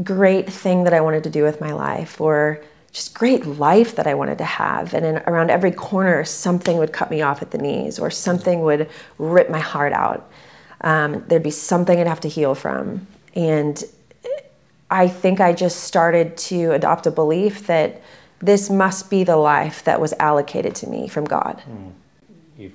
great 0.04 0.50
thing 0.50 0.84
that 0.86 0.94
I 0.94 1.02
wanted 1.02 1.24
to 1.26 1.30
do 1.30 1.44
with 1.44 1.60
my 1.60 1.74
life, 1.74 2.22
or 2.22 2.64
just 2.92 3.14
great 3.14 3.46
life 3.46 3.96
that 3.96 4.08
I 4.08 4.14
wanted 4.14 4.38
to 4.38 4.46
have. 4.46 4.94
And 4.94 5.06
in, 5.06 5.18
around 5.28 5.52
every 5.52 5.72
corner, 5.72 6.24
something 6.24 6.78
would 6.78 6.94
cut 6.94 7.12
me 7.12 7.22
off 7.22 7.42
at 7.42 7.52
the 7.52 7.58
knees, 7.58 8.00
or 8.00 8.10
something 8.10 8.62
would 8.62 8.90
rip 9.18 9.50
my 9.50 9.60
heart 9.60 9.94
out. 9.94 10.30
Um, 10.82 11.24
there'd 11.28 11.44
be 11.44 11.52
something 11.52 12.00
I'd 12.00 12.08
have 12.08 12.22
to 12.22 12.30
heal 12.30 12.56
from. 12.56 13.08
And 13.34 13.84
I 14.90 15.08
think 15.08 15.40
I 15.40 15.54
just 15.54 15.82
started 15.82 16.38
to 16.38 16.72
adopt 16.72 17.08
a 17.08 17.12
belief 17.12 17.68
that 17.68 18.02
this 18.40 18.70
must 18.70 19.10
be 19.10 19.24
the 19.24 19.36
life 19.36 19.84
that 19.84 20.00
was 20.00 20.14
allocated 20.20 20.76
to 20.76 20.88
me 20.88 21.08
from 21.08 21.26
God. 21.26 21.62
Mm. 21.70 21.92
You've 22.58 22.74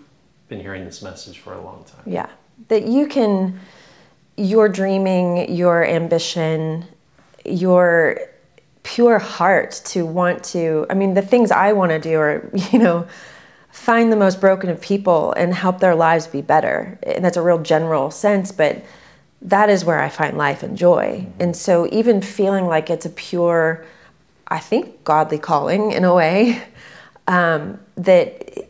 been 0.48 0.60
hearing 0.60 0.84
this 0.84 1.02
message 1.02 1.38
for 1.38 1.54
a 1.54 1.60
long 1.60 1.84
time. 1.84 2.02
Yeah. 2.04 2.28
That 2.68 2.86
you 2.86 3.06
can, 3.06 3.60
your 4.36 4.68
dreaming, 4.68 5.54
your 5.54 5.84
ambition, 5.84 6.84
your 7.44 8.18
pure 8.82 9.18
heart 9.18 9.80
to 9.84 10.04
want 10.04 10.42
to, 10.44 10.86
I 10.90 10.94
mean, 10.94 11.14
the 11.14 11.22
things 11.22 11.50
I 11.50 11.72
want 11.72 11.90
to 11.90 11.98
do 11.98 12.18
are, 12.18 12.50
you 12.72 12.78
know, 12.78 13.06
find 13.72 14.12
the 14.12 14.16
most 14.16 14.40
broken 14.40 14.70
of 14.70 14.80
people 14.80 15.32
and 15.32 15.54
help 15.54 15.80
their 15.80 15.94
lives 15.94 16.26
be 16.26 16.42
better. 16.42 16.98
And 17.02 17.24
that's 17.24 17.38
a 17.38 17.42
real 17.42 17.58
general 17.58 18.10
sense, 18.10 18.52
but 18.52 18.84
that 19.40 19.70
is 19.70 19.84
where 19.84 20.00
I 20.00 20.08
find 20.08 20.36
life 20.36 20.62
and 20.62 20.76
joy. 20.76 21.26
And 21.40 21.56
so, 21.56 21.88
even 21.90 22.22
feeling 22.22 22.66
like 22.66 22.90
it's 22.90 23.06
a 23.06 23.10
pure, 23.10 23.84
I 24.46 24.60
think, 24.60 25.02
godly 25.02 25.38
calling 25.38 25.90
in 25.90 26.04
a 26.04 26.14
way, 26.14 26.62
um, 27.26 27.80
that 27.96 28.68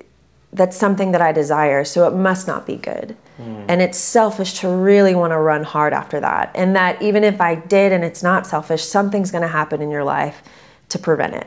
that's 0.52 0.76
something 0.76 1.12
that 1.12 1.20
I 1.20 1.32
desire. 1.32 1.84
So 1.84 2.06
it 2.06 2.14
must 2.14 2.46
not 2.46 2.66
be 2.66 2.76
good. 2.76 3.16
Mm. 3.40 3.64
And 3.68 3.82
it's 3.82 3.98
selfish 3.98 4.60
to 4.60 4.68
really 4.68 5.14
want 5.14 5.32
to 5.32 5.38
run 5.38 5.64
hard 5.64 5.94
after 5.94 6.20
that. 6.20 6.52
And 6.54 6.76
that 6.76 7.00
even 7.00 7.24
if 7.24 7.40
I 7.40 7.54
did 7.54 7.90
and 7.90 8.04
it's 8.04 8.22
not 8.22 8.46
selfish, 8.46 8.84
something's 8.84 9.30
going 9.30 9.42
to 9.42 9.48
happen 9.48 9.80
in 9.80 9.90
your 9.90 10.04
life 10.04 10.42
to 10.90 10.98
prevent 10.98 11.34
it. 11.34 11.46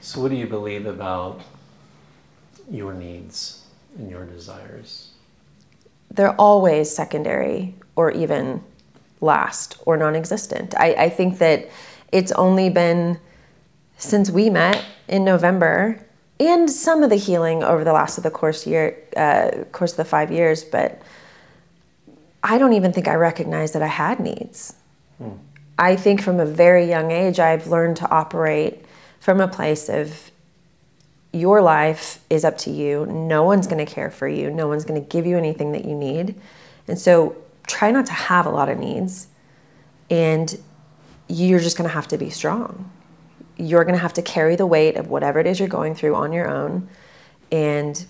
So, 0.00 0.20
what 0.20 0.30
do 0.30 0.36
you 0.36 0.46
believe 0.46 0.86
about 0.86 1.42
your 2.72 2.94
needs 2.94 3.64
and 3.96 4.10
your 4.10 4.24
desires? 4.24 5.10
They're 6.10 6.34
always 6.40 6.94
secondary 6.94 7.74
or 7.94 8.10
even 8.10 8.64
last 9.20 9.76
or 9.86 9.96
non 9.96 10.16
existent. 10.16 10.74
I, 10.76 10.94
I 10.94 11.08
think 11.08 11.38
that 11.38 11.68
it's 12.10 12.32
only 12.32 12.70
been 12.70 13.18
since 13.98 14.30
we 14.30 14.50
met 14.50 14.84
in 15.06 15.24
November 15.24 16.04
and 16.40 16.68
some 16.68 17.02
of 17.02 17.10
the 17.10 17.16
healing 17.16 17.62
over 17.62 17.84
the 17.84 17.92
last 17.92 18.18
of 18.18 18.24
the 18.24 18.30
course 18.30 18.66
year 18.66 18.98
uh, 19.16 19.64
course 19.70 19.92
of 19.92 19.98
the 19.98 20.04
five 20.04 20.32
years, 20.32 20.64
but 20.64 21.00
I 22.42 22.58
don't 22.58 22.72
even 22.72 22.92
think 22.92 23.06
I 23.06 23.14
recognized 23.14 23.74
that 23.74 23.82
I 23.82 23.86
had 23.86 24.18
needs. 24.18 24.74
Hmm. 25.18 25.30
I 25.78 25.94
think 25.94 26.20
from 26.20 26.40
a 26.40 26.46
very 26.46 26.88
young 26.88 27.12
age 27.12 27.38
I've 27.38 27.68
learned 27.68 27.96
to 27.98 28.10
operate 28.10 28.84
from 29.20 29.40
a 29.40 29.46
place 29.46 29.88
of 29.88 30.31
your 31.32 31.62
life 31.62 32.22
is 32.28 32.44
up 32.44 32.58
to 32.58 32.70
you. 32.70 33.06
No 33.06 33.44
one's 33.44 33.66
going 33.66 33.84
to 33.84 33.90
care 33.90 34.10
for 34.10 34.28
you. 34.28 34.50
No 34.50 34.68
one's 34.68 34.84
going 34.84 35.02
to 35.02 35.08
give 35.08 35.26
you 35.26 35.38
anything 35.38 35.72
that 35.72 35.84
you 35.84 35.94
need. 35.94 36.40
And 36.88 36.98
so 36.98 37.36
try 37.66 37.90
not 37.90 38.06
to 38.06 38.12
have 38.12 38.46
a 38.46 38.50
lot 38.50 38.68
of 38.68 38.78
needs 38.78 39.28
and 40.10 40.58
you're 41.28 41.60
just 41.60 41.78
going 41.78 41.88
to 41.88 41.94
have 41.94 42.08
to 42.08 42.18
be 42.18 42.28
strong. 42.28 42.90
You're 43.56 43.84
going 43.84 43.94
to 43.94 44.00
have 44.00 44.12
to 44.14 44.22
carry 44.22 44.56
the 44.56 44.66
weight 44.66 44.96
of 44.96 45.08
whatever 45.08 45.38
it 45.38 45.46
is 45.46 45.58
you're 45.58 45.68
going 45.68 45.94
through 45.94 46.14
on 46.14 46.32
your 46.32 46.48
own 46.50 46.88
and 47.50 48.04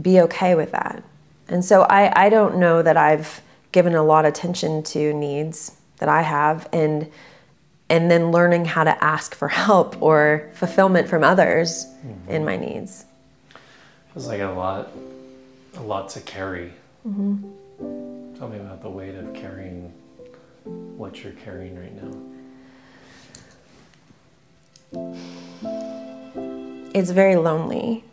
be 0.00 0.20
okay 0.22 0.54
with 0.54 0.72
that. 0.72 1.04
And 1.48 1.64
so 1.64 1.82
I, 1.82 2.26
I 2.26 2.28
don't 2.28 2.58
know 2.58 2.82
that 2.82 2.96
I've 2.96 3.42
given 3.72 3.94
a 3.94 4.02
lot 4.02 4.24
of 4.24 4.32
attention 4.32 4.82
to 4.82 5.12
needs 5.12 5.76
that 5.98 6.08
I 6.08 6.22
have 6.22 6.68
and 6.72 7.10
and 7.90 8.10
then 8.10 8.30
learning 8.30 8.64
how 8.64 8.84
to 8.84 9.04
ask 9.04 9.34
for 9.34 9.48
help 9.48 10.00
or 10.00 10.48
fulfillment 10.54 11.08
from 11.08 11.24
others 11.24 11.86
mm-hmm. 12.06 12.30
in 12.30 12.44
my 12.44 12.56
needs. 12.56 13.04
Feels 14.14 14.28
like 14.28 14.40
a 14.40 14.46
lot 14.46 14.90
a 15.76 15.82
lot 15.82 16.08
to 16.10 16.20
carry. 16.20 16.72
Mm-hmm. 17.06 18.36
Tell 18.38 18.48
me 18.48 18.58
about 18.58 18.82
the 18.82 18.88
weight 18.88 19.14
of 19.14 19.34
carrying 19.34 19.92
what 20.64 21.22
you're 21.22 21.32
carrying 21.34 21.78
right 21.78 21.94
now. 22.02 22.10
It's 26.94 27.10
very 27.10 27.36
lonely. 27.36 28.04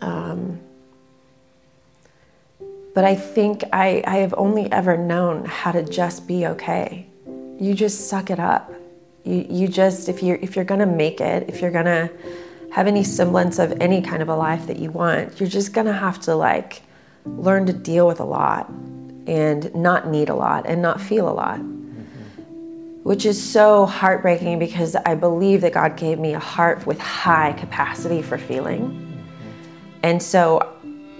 Um, 0.00 0.60
but 2.94 3.04
I 3.04 3.16
think 3.16 3.64
I, 3.72 4.02
I 4.06 4.18
have 4.18 4.34
only 4.36 4.70
ever 4.70 4.96
known 4.96 5.44
how 5.44 5.72
to 5.72 5.82
just 5.82 6.28
be 6.28 6.46
okay. 6.46 7.08
You 7.58 7.74
just 7.74 8.08
suck 8.08 8.30
it 8.30 8.38
up. 8.38 8.72
You, 9.24 9.46
you 9.48 9.68
just, 9.68 10.08
if 10.08 10.22
you're, 10.22 10.36
if 10.36 10.56
you're 10.56 10.64
gonna 10.64 10.86
make 10.86 11.20
it, 11.20 11.48
if 11.48 11.60
you're 11.60 11.70
gonna 11.70 12.10
have 12.72 12.86
any 12.86 13.02
semblance 13.02 13.58
of 13.58 13.72
any 13.80 14.00
kind 14.00 14.22
of 14.22 14.28
a 14.28 14.36
life 14.36 14.66
that 14.66 14.78
you 14.78 14.90
want, 14.90 15.40
you're 15.40 15.48
just 15.48 15.72
gonna 15.72 15.92
have 15.92 16.20
to 16.20 16.34
like 16.34 16.82
learn 17.24 17.66
to 17.66 17.72
deal 17.72 18.06
with 18.06 18.20
a 18.20 18.24
lot 18.24 18.68
and 19.26 19.74
not 19.74 20.08
need 20.08 20.28
a 20.28 20.34
lot 20.34 20.66
and 20.66 20.80
not 20.80 21.00
feel 21.00 21.28
a 21.28 21.32
lot. 21.32 21.58
Mm-hmm. 21.58 23.02
Which 23.02 23.26
is 23.26 23.42
so 23.42 23.86
heartbreaking 23.86 24.58
because 24.58 24.94
I 24.94 25.14
believe 25.14 25.60
that 25.62 25.72
God 25.72 25.96
gave 25.96 26.18
me 26.18 26.34
a 26.34 26.38
heart 26.38 26.86
with 26.86 26.98
high 27.00 27.52
capacity 27.54 28.22
for 28.22 28.38
feeling. 28.38 28.82
Mm-hmm. 28.82 29.20
And 30.04 30.22
so 30.22 30.74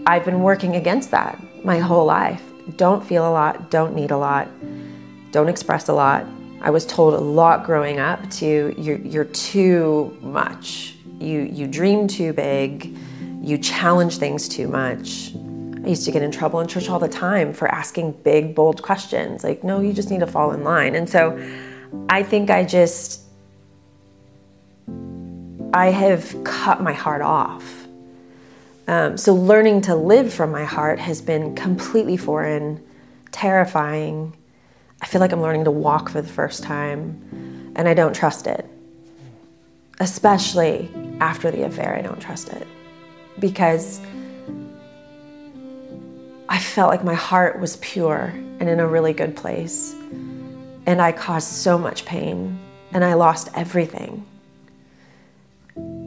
I've 0.07 0.25
been 0.25 0.43
working 0.43 0.77
against 0.77 1.11
that 1.11 1.39
my 1.65 1.79
whole 1.79 2.07
life. 2.07 2.43
Don't 2.77 3.05
feel 3.05 3.29
a 3.29 3.33
lot, 3.33 3.71
don't 3.71 3.95
need 3.95 4.11
a 4.11 4.17
lot, 4.17 4.49
don't 5.31 5.49
express 5.49 5.89
a 5.89 5.93
lot. 5.93 6.27
I 6.61 6.71
was 6.71 6.85
told 6.87 7.15
a 7.15 7.19
lot 7.19 7.65
growing 7.65 7.99
up 7.99 8.29
to 8.33 8.75
you're, 8.77 8.99
you're 8.99 9.25
too 9.25 10.17
much. 10.21 10.97
You, 11.21 11.43
you 11.43 11.67
dream 11.67 12.07
too 12.09 12.33
big, 12.33 12.97
you 13.43 13.59
challenge 13.59 14.19
things 14.19 14.49
too 14.49 14.69
much, 14.69 15.33
I 15.89 15.91
used 15.93 16.05
to 16.05 16.11
get 16.11 16.23
in 16.23 16.31
trouble 16.31 16.61
in 16.61 16.69
church 16.69 16.91
all 16.91 16.99
the 16.99 17.09
time 17.09 17.55
for 17.55 17.67
asking 17.69 18.13
big, 18.23 18.55
bold 18.55 18.83
questions. 18.83 19.43
Like, 19.43 19.65
no, 19.65 19.81
you 19.81 19.95
just 19.95 20.11
need 20.11 20.21
to 20.21 20.27
fall 20.27 20.53
in 20.53 20.63
line. 20.63 20.95
And 20.95 21.09
so 21.09 21.39
I 22.11 22.23
think 22.23 22.51
I 22.51 22.63
just, 22.65 23.23
I 25.73 25.87
have 25.87 26.45
cut 26.45 26.83
my 26.83 26.93
heart 26.93 27.23
off. 27.23 27.87
Um, 28.87 29.17
so 29.17 29.35
learning 29.35 29.81
to 29.83 29.95
live 29.95 30.31
from 30.31 30.51
my 30.51 30.65
heart 30.65 30.99
has 30.99 31.23
been 31.23 31.55
completely 31.55 32.19
foreign, 32.19 32.85
terrifying. 33.33 34.37
I 35.01 35.07
feel 35.07 35.21
like 35.21 35.33
I'm 35.33 35.41
learning 35.41 35.65
to 35.65 35.71
walk 35.71 36.09
for 36.09 36.21
the 36.21 36.29
first 36.29 36.63
time, 36.63 37.73
and 37.77 37.89
I 37.89 37.95
don't 37.95 38.15
trust 38.15 38.47
it. 38.47 38.67
Especially 40.01 40.91
after 41.21 41.51
the 41.51 41.65
affair, 41.65 41.97
I 41.97 42.03
don't 42.03 42.21
trust 42.21 42.49
it 42.51 42.67
because 43.39 44.01
I 46.49 46.59
felt 46.59 46.91
like 46.91 47.05
my 47.05 47.15
heart 47.15 47.61
was 47.61 47.77
pure 47.77 48.33
and 48.61 48.69
in 48.69 48.81
a 48.81 48.87
really 48.87 49.13
good 49.13 49.37
place. 49.37 49.95
And 50.87 51.03
I 51.03 51.13
caused 51.13 51.49
so 51.49 51.77
much 51.77 52.05
pain 52.05 52.59
and 52.93 53.05
I 53.05 53.15
lost 53.15 53.49
everything. 53.55 54.25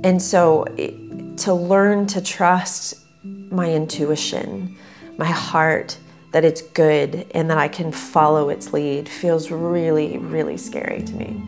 And 0.04 0.22
so 0.22 0.64
it, 0.78 1.38
to 1.40 1.54
learn 1.54 2.08
to 2.08 2.22
trust 2.22 2.96
my 3.24 3.72
intuition, 3.72 4.76
my 5.18 5.28
heart, 5.28 5.98
that 6.32 6.46
it's 6.46 6.62
good 6.62 7.28
and 7.32 7.50
that 7.50 7.58
I 7.58 7.68
can 7.68 7.92
follow 7.92 8.50
its 8.50 8.74
lead 8.74 9.08
feels 9.10 9.52
really, 9.52 10.18
really 10.18 10.58
scary 10.58 11.04
to 11.04 11.14
me. 11.14 11.44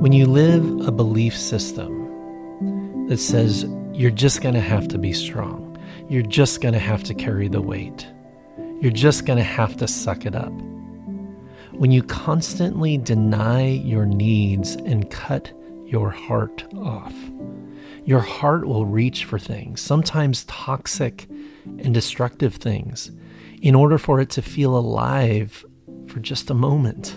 When 0.00 0.12
you 0.12 0.26
live 0.26 0.86
a 0.86 0.92
belief 0.92 1.36
system 1.36 3.06
that 3.08 3.18
says 3.18 3.64
you're 3.92 4.10
just 4.10 4.42
going 4.42 4.54
to 4.54 4.60
have 4.60 4.88
to 4.88 4.98
be 4.98 5.12
strong, 5.12 5.78
you're 6.08 6.22
just 6.22 6.60
going 6.60 6.74
to 6.74 6.80
have 6.80 7.02
to 7.04 7.14
carry 7.14 7.48
the 7.48 7.62
weight, 7.62 8.06
you're 8.80 8.90
just 8.90 9.24
going 9.24 9.38
to 9.38 9.44
have 9.44 9.76
to 9.76 9.88
suck 9.88 10.26
it 10.26 10.34
up. 10.34 10.52
When 11.70 11.92
you 11.92 12.02
constantly 12.02 12.98
deny 12.98 13.68
your 13.68 14.04
needs 14.04 14.74
and 14.74 15.10
cut 15.10 15.52
your 15.92 16.10
heart 16.10 16.64
off, 16.74 17.14
your 18.06 18.20
heart 18.20 18.66
will 18.66 18.86
reach 18.86 19.26
for 19.26 19.38
things, 19.38 19.80
sometimes 19.80 20.44
toxic 20.44 21.28
and 21.66 21.92
destructive 21.92 22.54
things, 22.54 23.10
in 23.60 23.74
order 23.74 23.98
for 23.98 24.18
it 24.18 24.30
to 24.30 24.40
feel 24.40 24.74
alive 24.76 25.64
for 26.08 26.18
just 26.18 26.50
a 26.50 26.54
moment. 26.54 27.14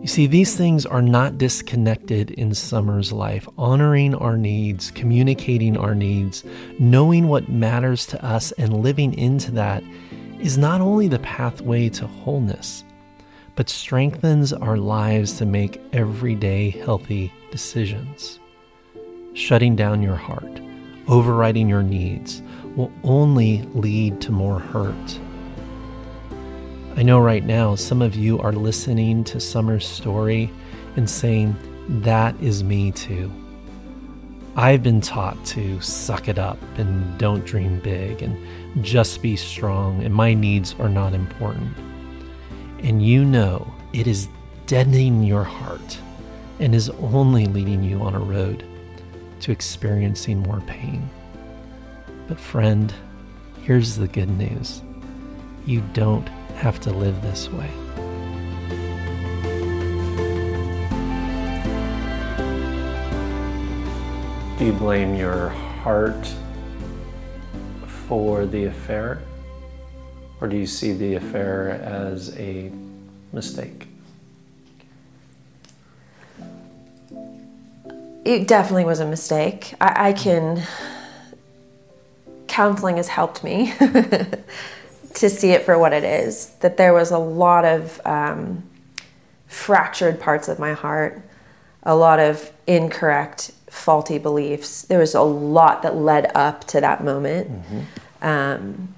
You 0.00 0.06
see, 0.06 0.26
these 0.26 0.56
things 0.56 0.86
are 0.86 1.02
not 1.02 1.36
disconnected 1.36 2.30
in 2.30 2.54
Summer's 2.54 3.12
life. 3.12 3.48
Honoring 3.58 4.14
our 4.14 4.36
needs, 4.36 4.90
communicating 4.92 5.76
our 5.76 5.94
needs, 5.94 6.44
knowing 6.78 7.28
what 7.28 7.48
matters 7.48 8.06
to 8.06 8.24
us, 8.24 8.52
and 8.52 8.82
living 8.82 9.12
into 9.18 9.50
that 9.52 9.82
is 10.40 10.56
not 10.56 10.80
only 10.80 11.08
the 11.08 11.18
pathway 11.18 11.88
to 11.90 12.06
wholeness, 12.06 12.84
but 13.56 13.68
strengthens 13.68 14.52
our 14.52 14.76
lives 14.76 15.38
to 15.38 15.46
make 15.46 15.80
everyday 15.92 16.70
healthy 16.70 17.32
decisions. 17.50 18.38
Shutting 19.34 19.74
down 19.74 20.02
your 20.02 20.16
heart, 20.16 20.60
overriding 21.08 21.68
your 21.68 21.82
needs, 21.82 22.42
will 22.76 22.92
only 23.02 23.62
lead 23.74 24.20
to 24.20 24.30
more 24.32 24.60
hurt 24.60 25.18
I 26.98 27.02
know 27.02 27.18
right 27.18 27.44
now 27.44 27.74
some 27.74 28.00
of 28.00 28.14
you 28.14 28.38
are 28.38 28.54
listening 28.54 29.22
to 29.24 29.38
Summer's 29.38 29.86
story 29.86 30.50
and 30.96 31.08
saying, 31.08 31.54
That 32.02 32.34
is 32.40 32.64
me 32.64 32.90
too. 32.90 33.30
I've 34.56 34.82
been 34.82 35.02
taught 35.02 35.44
to 35.46 35.78
suck 35.82 36.26
it 36.26 36.38
up 36.38 36.56
and 36.78 37.18
don't 37.18 37.44
dream 37.44 37.80
big 37.80 38.22
and 38.22 38.34
just 38.82 39.20
be 39.20 39.36
strong, 39.36 40.04
and 40.04 40.14
my 40.14 40.32
needs 40.32 40.74
are 40.78 40.88
not 40.88 41.12
important. 41.12 41.76
And 42.82 43.04
you 43.04 43.24
know 43.24 43.72
it 43.92 44.06
is 44.06 44.28
deadening 44.66 45.22
your 45.22 45.44
heart 45.44 45.98
and 46.60 46.74
is 46.74 46.90
only 46.90 47.46
leading 47.46 47.82
you 47.82 48.00
on 48.02 48.14
a 48.14 48.20
road 48.20 48.64
to 49.40 49.52
experiencing 49.52 50.40
more 50.40 50.60
pain. 50.62 51.08
But, 52.28 52.40
friend, 52.40 52.92
here's 53.62 53.96
the 53.96 54.08
good 54.08 54.30
news 54.30 54.82
you 55.66 55.82
don't 55.92 56.28
have 56.56 56.80
to 56.80 56.90
live 56.90 57.20
this 57.22 57.48
way. 57.50 57.70
Do 64.58 64.64
you 64.64 64.72
blame 64.72 65.14
your 65.14 65.48
heart 65.48 66.32
for 67.86 68.46
the 68.46 68.64
affair? 68.64 69.20
Or 70.40 70.48
do 70.48 70.56
you 70.56 70.66
see 70.66 70.92
the 70.92 71.14
affair 71.14 71.70
as 71.70 72.36
a 72.38 72.70
mistake? 73.32 73.88
It 78.24 78.48
definitely 78.48 78.84
was 78.84 79.00
a 79.00 79.06
mistake. 79.06 79.74
I, 79.80 80.08
I 80.08 80.12
can. 80.12 80.62
Counseling 82.48 82.96
has 82.96 83.08
helped 83.08 83.44
me 83.44 83.72
to 85.14 85.30
see 85.30 85.50
it 85.50 85.64
for 85.64 85.78
what 85.78 85.92
it 85.92 86.04
is. 86.04 86.50
That 86.60 86.76
there 86.76 86.92
was 86.92 87.12
a 87.12 87.18
lot 87.18 87.64
of 87.64 88.00
um, 88.04 88.62
fractured 89.46 90.20
parts 90.20 90.48
of 90.48 90.58
my 90.58 90.72
heart, 90.72 91.22
a 91.84 91.94
lot 91.94 92.18
of 92.18 92.52
incorrect, 92.66 93.52
faulty 93.70 94.18
beliefs. 94.18 94.82
There 94.82 94.98
was 94.98 95.14
a 95.14 95.22
lot 95.22 95.82
that 95.82 95.96
led 95.96 96.32
up 96.34 96.64
to 96.68 96.80
that 96.80 97.04
moment. 97.04 97.50
Mm-hmm. 97.50 97.80
Um, 98.22 98.95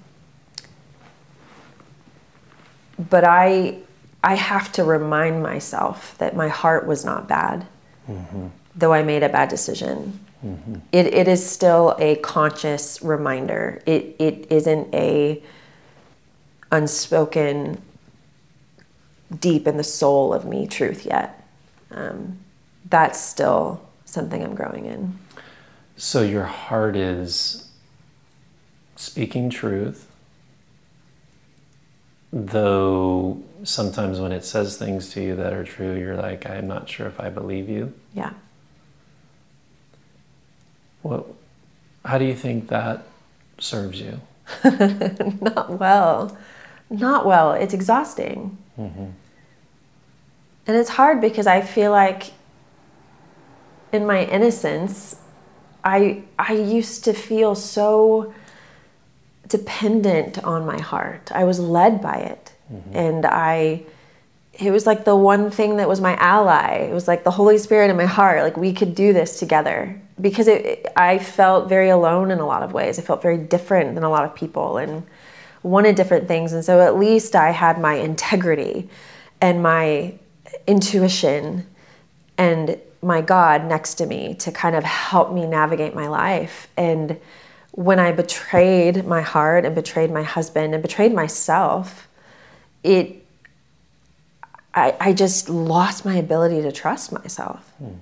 but 2.99 3.25
I, 3.25 3.79
I 4.23 4.35
have 4.35 4.73
to 4.73 4.85
remind 4.85 5.43
myself 5.43 6.17
that 6.19 6.35
my 6.35 6.49
heart 6.49 6.87
was 6.87 7.05
not 7.05 7.29
bad, 7.29 7.67
mm-hmm. 8.09 8.49
though 8.75 8.93
I 8.93 9.03
made 9.03 9.23
a 9.23 9.29
bad 9.29 9.49
decision. 9.49 10.19
Mm-hmm. 10.45 10.77
It, 10.93 11.07
it 11.07 11.29
is 11.29 11.49
still 11.49 11.97
a 11.99 12.17
conscious 12.17 13.03
reminder. 13.03 13.83
It, 13.87 14.17
it 14.19 14.47
isn't 14.51 14.95
a 14.95 15.43
unspoken, 16.71 17.81
deep 19.41 19.67
in 19.67 19.77
the 19.77 19.85
soul 19.85 20.33
of 20.33 20.45
me 20.45 20.67
truth 20.67 21.05
yet. 21.05 21.47
Um, 21.91 22.39
that's 22.89 23.21
still 23.21 23.87
something 24.05 24.43
I'm 24.43 24.55
growing 24.55 24.87
in. 24.87 25.19
So 25.97 26.23
your 26.23 26.45
heart 26.45 26.97
is 26.97 27.69
speaking 28.97 29.51
truth, 29.51 30.08
though 32.33 33.43
sometimes 33.65 34.21
when 34.21 34.33
it 34.33 34.45
says 34.45 34.77
things 34.77 35.11
to 35.11 35.23
you 35.23 35.37
that 35.37 35.53
are 35.53 35.65
true, 35.65 35.99
you're 35.99 36.17
like, 36.17 36.49
I'm 36.49 36.69
not 36.69 36.89
sure 36.89 37.07
if 37.07 37.19
I 37.21 37.31
believe 37.31 37.69
you. 37.69 37.93
Yeah. 38.15 38.33
What? 41.03 41.27
How 42.05 42.19
do 42.19 42.25
you 42.25 42.35
think 42.35 42.69
that 42.69 43.05
serves 43.59 44.01
you? 44.01 44.21
not 45.41 45.79
well 45.79 46.37
not 46.91 47.27
well. 47.27 47.53
It's 47.53 47.75
exhausting. 47.75 48.57
Mm-hmm. 48.79 49.07
And 50.67 50.77
it's 50.77 50.91
hard 50.91 51.21
because 51.21 51.47
I 51.47 51.61
feel 51.61 51.91
like 51.91 52.33
in 53.93 54.07
my 54.07 54.25
innocence, 54.27 55.17
I 55.85 56.23
I 56.39 56.53
used 56.53 57.05
to 57.05 57.13
feel 57.13 57.55
so 57.55 58.35
dependent 59.49 60.43
on 60.45 60.67
my 60.67 60.81
heart. 60.81 61.31
I 61.33 61.45
was 61.45 61.59
led 61.59 62.01
by 62.01 62.17
it. 62.17 62.53
Mm-hmm. 62.73 62.97
And 62.97 63.27
I 63.27 63.85
it 64.59 64.73
was 64.73 64.87
like 64.87 65.05
the 65.05 65.15
one 65.15 65.51
thing 65.51 65.77
that 65.77 65.89
was 65.89 66.01
my 66.01 66.17
ally. 66.17 66.89
It 66.91 66.93
was 66.93 67.07
like 67.07 67.23
the 67.23 67.31
Holy 67.31 67.59
Spirit 67.59 67.91
in 67.91 67.97
my 67.97 68.07
heart. 68.07 68.43
Like 68.43 68.57
we 68.57 68.73
could 68.73 68.95
do 68.95 69.13
this 69.13 69.39
together 69.39 70.01
because 70.21 70.49
it, 70.49 70.87
I 70.97 71.19
felt 71.19 71.69
very 71.69 71.91
alone 71.91 72.33
in 72.33 72.41
a 72.41 72.47
lot 72.47 72.65
of 72.65 72.73
ways. 72.73 72.99
I 72.99 73.03
felt 73.03 73.23
very 73.23 73.39
different 73.39 73.95
than 73.95 74.03
a 74.03 74.11
lot 74.11 74.25
of 74.25 74.35
people 74.35 74.79
and 74.79 75.07
wanted 75.63 75.95
different 75.95 76.27
things. 76.27 76.53
And 76.53 76.65
so 76.65 76.81
at 76.81 76.99
least 76.99 77.37
I 77.37 77.51
had 77.51 77.81
my 77.81 77.95
integrity 77.95 78.89
and 79.41 79.63
my 79.63 80.15
intuition 80.67 81.65
and 82.37 82.81
my 83.01 83.21
God 83.21 83.65
next 83.65 83.95
to 83.95 84.07
me 84.07 84.35
to 84.35 84.51
kind 84.51 84.75
of 84.75 84.83
help 84.83 85.33
me 85.33 85.47
navigate 85.47 85.95
my 85.95 86.09
life. 86.09 86.69
And 86.77 87.21
when 87.73 87.99
I 87.99 88.13
betrayed 88.13 89.07
my 89.07 89.21
heart 89.21 89.65
and 89.65 89.75
betrayed 89.75 90.11
my 90.11 90.23
husband 90.23 90.75
and 90.75 90.83
betrayed 90.83 91.13
myself, 91.13 92.09
it 92.83 93.25
I, 94.75 94.95
I 95.01 95.13
just 95.13 95.49
lost 95.49 96.05
my 96.05 96.17
ability 96.17 96.63
to 96.63 96.71
trust 96.71 97.13
myself. 97.13 97.73
Hmm. 97.79 97.95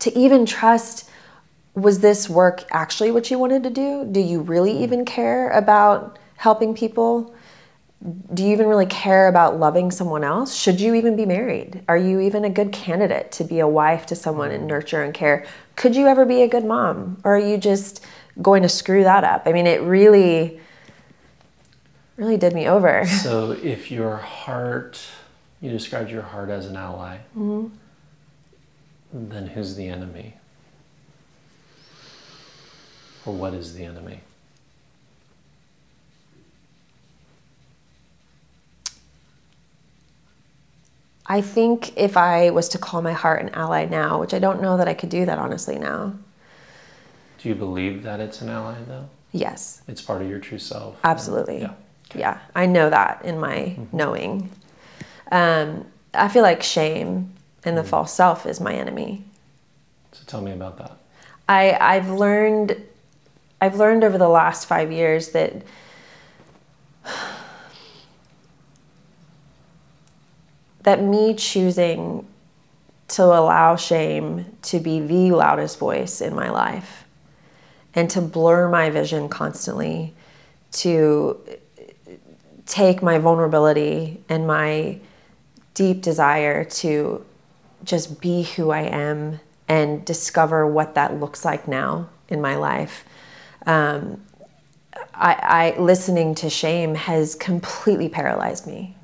To 0.00 0.18
even 0.18 0.44
trust 0.44 1.08
was 1.74 2.00
this 2.00 2.28
work 2.28 2.64
actually 2.70 3.10
what 3.10 3.30
you 3.30 3.38
wanted 3.38 3.62
to 3.64 3.70
do? 3.70 4.06
Do 4.10 4.20
you 4.20 4.40
really 4.40 4.76
hmm. 4.76 4.82
even 4.82 5.04
care 5.04 5.50
about 5.50 6.18
helping 6.36 6.74
people? 6.74 7.34
do 8.34 8.44
you 8.44 8.52
even 8.52 8.66
really 8.66 8.86
care 8.86 9.28
about 9.28 9.58
loving 9.58 9.90
someone 9.90 10.24
else? 10.24 10.54
Should 10.54 10.78
you 10.78 10.94
even 10.94 11.16
be 11.16 11.24
married? 11.24 11.82
Are 11.88 11.96
you 11.96 12.20
even 12.20 12.44
a 12.44 12.50
good 12.50 12.70
candidate 12.70 13.32
to 13.32 13.44
be 13.44 13.60
a 13.60 13.68
wife 13.68 14.04
to 14.06 14.14
someone 14.14 14.50
and 14.50 14.66
nurture 14.66 15.02
and 15.02 15.14
care? 15.14 15.46
Could 15.76 15.96
you 15.96 16.06
ever 16.06 16.26
be 16.26 16.42
a 16.42 16.48
good 16.48 16.66
mom? 16.66 17.18
Or 17.24 17.36
are 17.36 17.38
you 17.38 17.56
just 17.56 18.04
going 18.42 18.62
to 18.62 18.68
screw 18.68 19.04
that 19.04 19.24
up? 19.24 19.42
I 19.46 19.52
mean, 19.52 19.66
it 19.66 19.80
really, 19.82 20.60
really 22.16 22.36
did 22.36 22.52
me 22.54 22.66
over. 22.68 23.04
So 23.22 23.52
if 23.52 23.90
your 23.90 24.16
heart, 24.16 25.00
you 25.60 25.70
described 25.70 26.10
your 26.10 26.22
heart 26.22 26.50
as 26.50 26.66
an 26.66 26.76
ally, 26.76 27.18
Mm-hmm. 27.36 27.68
then 29.30 29.46
who's 29.48 29.76
the 29.76 29.88
enemy? 29.88 30.34
Or 33.26 33.32
what 33.32 33.54
is 33.54 33.74
the 33.74 33.84
enemy? 33.84 34.20
I 41.26 41.40
think 41.40 41.96
if 41.96 42.16
I 42.16 42.50
was 42.50 42.68
to 42.70 42.78
call 42.78 43.00
my 43.00 43.12
heart 43.12 43.40
an 43.42 43.48
ally 43.50 43.86
now, 43.86 44.20
which 44.20 44.34
I 44.34 44.38
don't 44.38 44.60
know 44.60 44.76
that 44.76 44.88
I 44.88 44.94
could 44.94 45.08
do 45.08 45.24
that 45.24 45.38
honestly 45.38 45.78
now, 45.78 46.14
Do 47.44 47.50
you 47.50 47.54
believe 47.54 48.02
that 48.04 48.20
it's 48.20 48.40
an 48.40 48.48
ally 48.48 48.76
though? 48.88 49.06
yes, 49.30 49.82
It's 49.86 50.00
part 50.00 50.22
of 50.22 50.30
your 50.30 50.38
true 50.38 50.56
self? 50.58 50.96
absolutely. 51.04 51.60
Yeah. 51.60 51.74
Yeah, 52.14 52.38
I 52.54 52.64
know 52.64 52.88
that 52.88 53.22
in 53.22 53.38
my 53.38 53.76
knowing. 53.92 54.50
Um, 55.30 55.84
I 56.14 56.28
feel 56.28 56.42
like 56.42 56.62
shame 56.62 57.34
and 57.62 57.76
the 57.76 57.84
false 57.84 58.14
self 58.14 58.46
is 58.46 58.62
my 58.62 58.72
enemy. 58.72 59.26
So 60.12 60.22
tell 60.26 60.40
me 60.40 60.52
about 60.52 60.78
that. 60.78 60.96
I 61.46 61.76
I've 61.78 62.08
learned 62.08 62.80
I've 63.60 63.74
learned 63.76 64.04
over 64.04 64.16
the 64.16 64.28
last 64.28 64.64
five 64.64 64.90
years 64.90 65.32
that 65.32 65.52
that 70.84 71.02
me 71.02 71.34
choosing 71.34 72.26
to 73.08 73.22
allow 73.22 73.76
shame 73.76 74.46
to 74.62 74.80
be 74.80 75.00
the 75.00 75.32
loudest 75.32 75.78
voice 75.78 76.22
in 76.22 76.34
my 76.34 76.48
life 76.48 77.03
and 77.94 78.10
to 78.10 78.20
blur 78.20 78.68
my 78.68 78.90
vision 78.90 79.28
constantly 79.28 80.14
to 80.72 81.38
take 82.66 83.02
my 83.02 83.18
vulnerability 83.18 84.20
and 84.28 84.46
my 84.46 84.98
deep 85.74 86.02
desire 86.02 86.64
to 86.64 87.24
just 87.84 88.20
be 88.20 88.42
who 88.42 88.70
I 88.70 88.82
am 88.82 89.40
and 89.68 90.04
discover 90.04 90.66
what 90.66 90.94
that 90.94 91.18
looks 91.18 91.44
like 91.44 91.68
now 91.68 92.08
in 92.28 92.40
my 92.40 92.56
life. 92.56 93.04
Um, 93.66 94.22
I, 95.14 95.74
I 95.76 95.80
listening 95.80 96.34
to 96.36 96.50
shame 96.50 96.94
has 96.94 97.34
completely 97.34 98.08
paralyzed 98.08 98.66
me, 98.66 98.96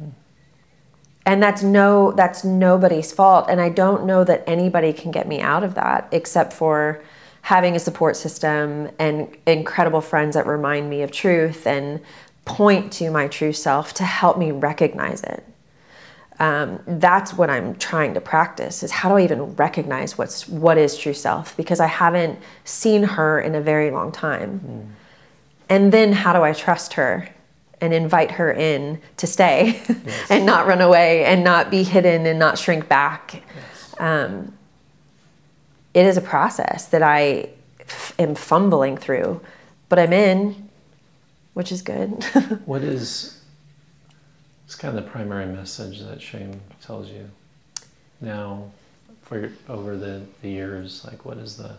and 1.26 1.42
that's 1.42 1.62
no 1.62 2.12
that's 2.12 2.44
nobody's 2.44 3.12
fault. 3.12 3.46
And 3.48 3.60
I 3.60 3.68
don't 3.68 4.04
know 4.04 4.24
that 4.24 4.44
anybody 4.46 4.92
can 4.92 5.10
get 5.10 5.26
me 5.28 5.40
out 5.40 5.64
of 5.64 5.74
that 5.74 6.08
except 6.12 6.52
for 6.52 7.02
having 7.42 7.76
a 7.76 7.78
support 7.78 8.16
system 8.16 8.90
and 8.98 9.34
incredible 9.46 10.00
friends 10.00 10.34
that 10.34 10.46
remind 10.46 10.90
me 10.90 11.02
of 11.02 11.10
truth 11.10 11.66
and 11.66 12.00
point 12.44 12.92
to 12.92 13.10
my 13.10 13.28
true 13.28 13.52
self 13.52 13.94
to 13.94 14.04
help 14.04 14.38
me 14.38 14.50
recognize 14.50 15.22
it. 15.22 15.44
Um, 16.38 16.80
that's 16.86 17.34
what 17.34 17.50
I'm 17.50 17.76
trying 17.76 18.14
to 18.14 18.20
practice 18.20 18.82
is 18.82 18.90
how 18.90 19.10
do 19.10 19.16
I 19.16 19.24
even 19.24 19.54
recognize 19.56 20.16
what's 20.16 20.48
what 20.48 20.78
is 20.78 20.96
true 20.96 21.12
self? 21.12 21.54
Because 21.56 21.80
I 21.80 21.86
haven't 21.86 22.38
seen 22.64 23.02
her 23.02 23.40
in 23.40 23.54
a 23.54 23.60
very 23.60 23.90
long 23.90 24.10
time. 24.10 24.94
And 25.68 25.92
then 25.92 26.12
how 26.12 26.32
do 26.32 26.42
I 26.42 26.54
trust 26.54 26.94
her 26.94 27.28
and 27.80 27.94
invite 27.94 28.32
her 28.32 28.52
in 28.52 29.00
to 29.16 29.26
stay 29.26 29.82
and 30.30 30.44
not 30.44 30.66
run 30.66 30.80
away 30.80 31.24
and 31.24 31.42
not 31.42 31.70
be 31.70 31.82
hidden 31.82 32.26
and 32.26 32.38
not 32.38 32.58
shrink 32.58 32.88
back. 32.88 33.42
Um, 33.98 34.52
it 35.94 36.06
is 36.06 36.16
a 36.16 36.20
process 36.20 36.86
that 36.86 37.02
I 37.02 37.50
f- 37.80 38.14
am 38.18 38.34
fumbling 38.34 38.96
through, 38.96 39.40
but 39.88 39.98
I'm 39.98 40.12
in, 40.12 40.68
which 41.54 41.72
is 41.72 41.82
good. 41.82 42.24
What 42.64 42.82
is 42.82 43.40
it's 44.66 44.76
kind 44.76 44.96
of 44.96 45.04
the 45.04 45.10
primary 45.10 45.46
message 45.46 46.00
that 46.00 46.22
shame 46.22 46.60
tells 46.80 47.10
you 47.10 47.28
now 48.20 48.70
for 49.22 49.40
your, 49.40 49.50
over 49.68 49.96
the, 49.96 50.22
the 50.42 50.48
years? 50.48 51.04
Like, 51.04 51.24
what 51.24 51.38
is 51.38 51.56
the 51.56 51.74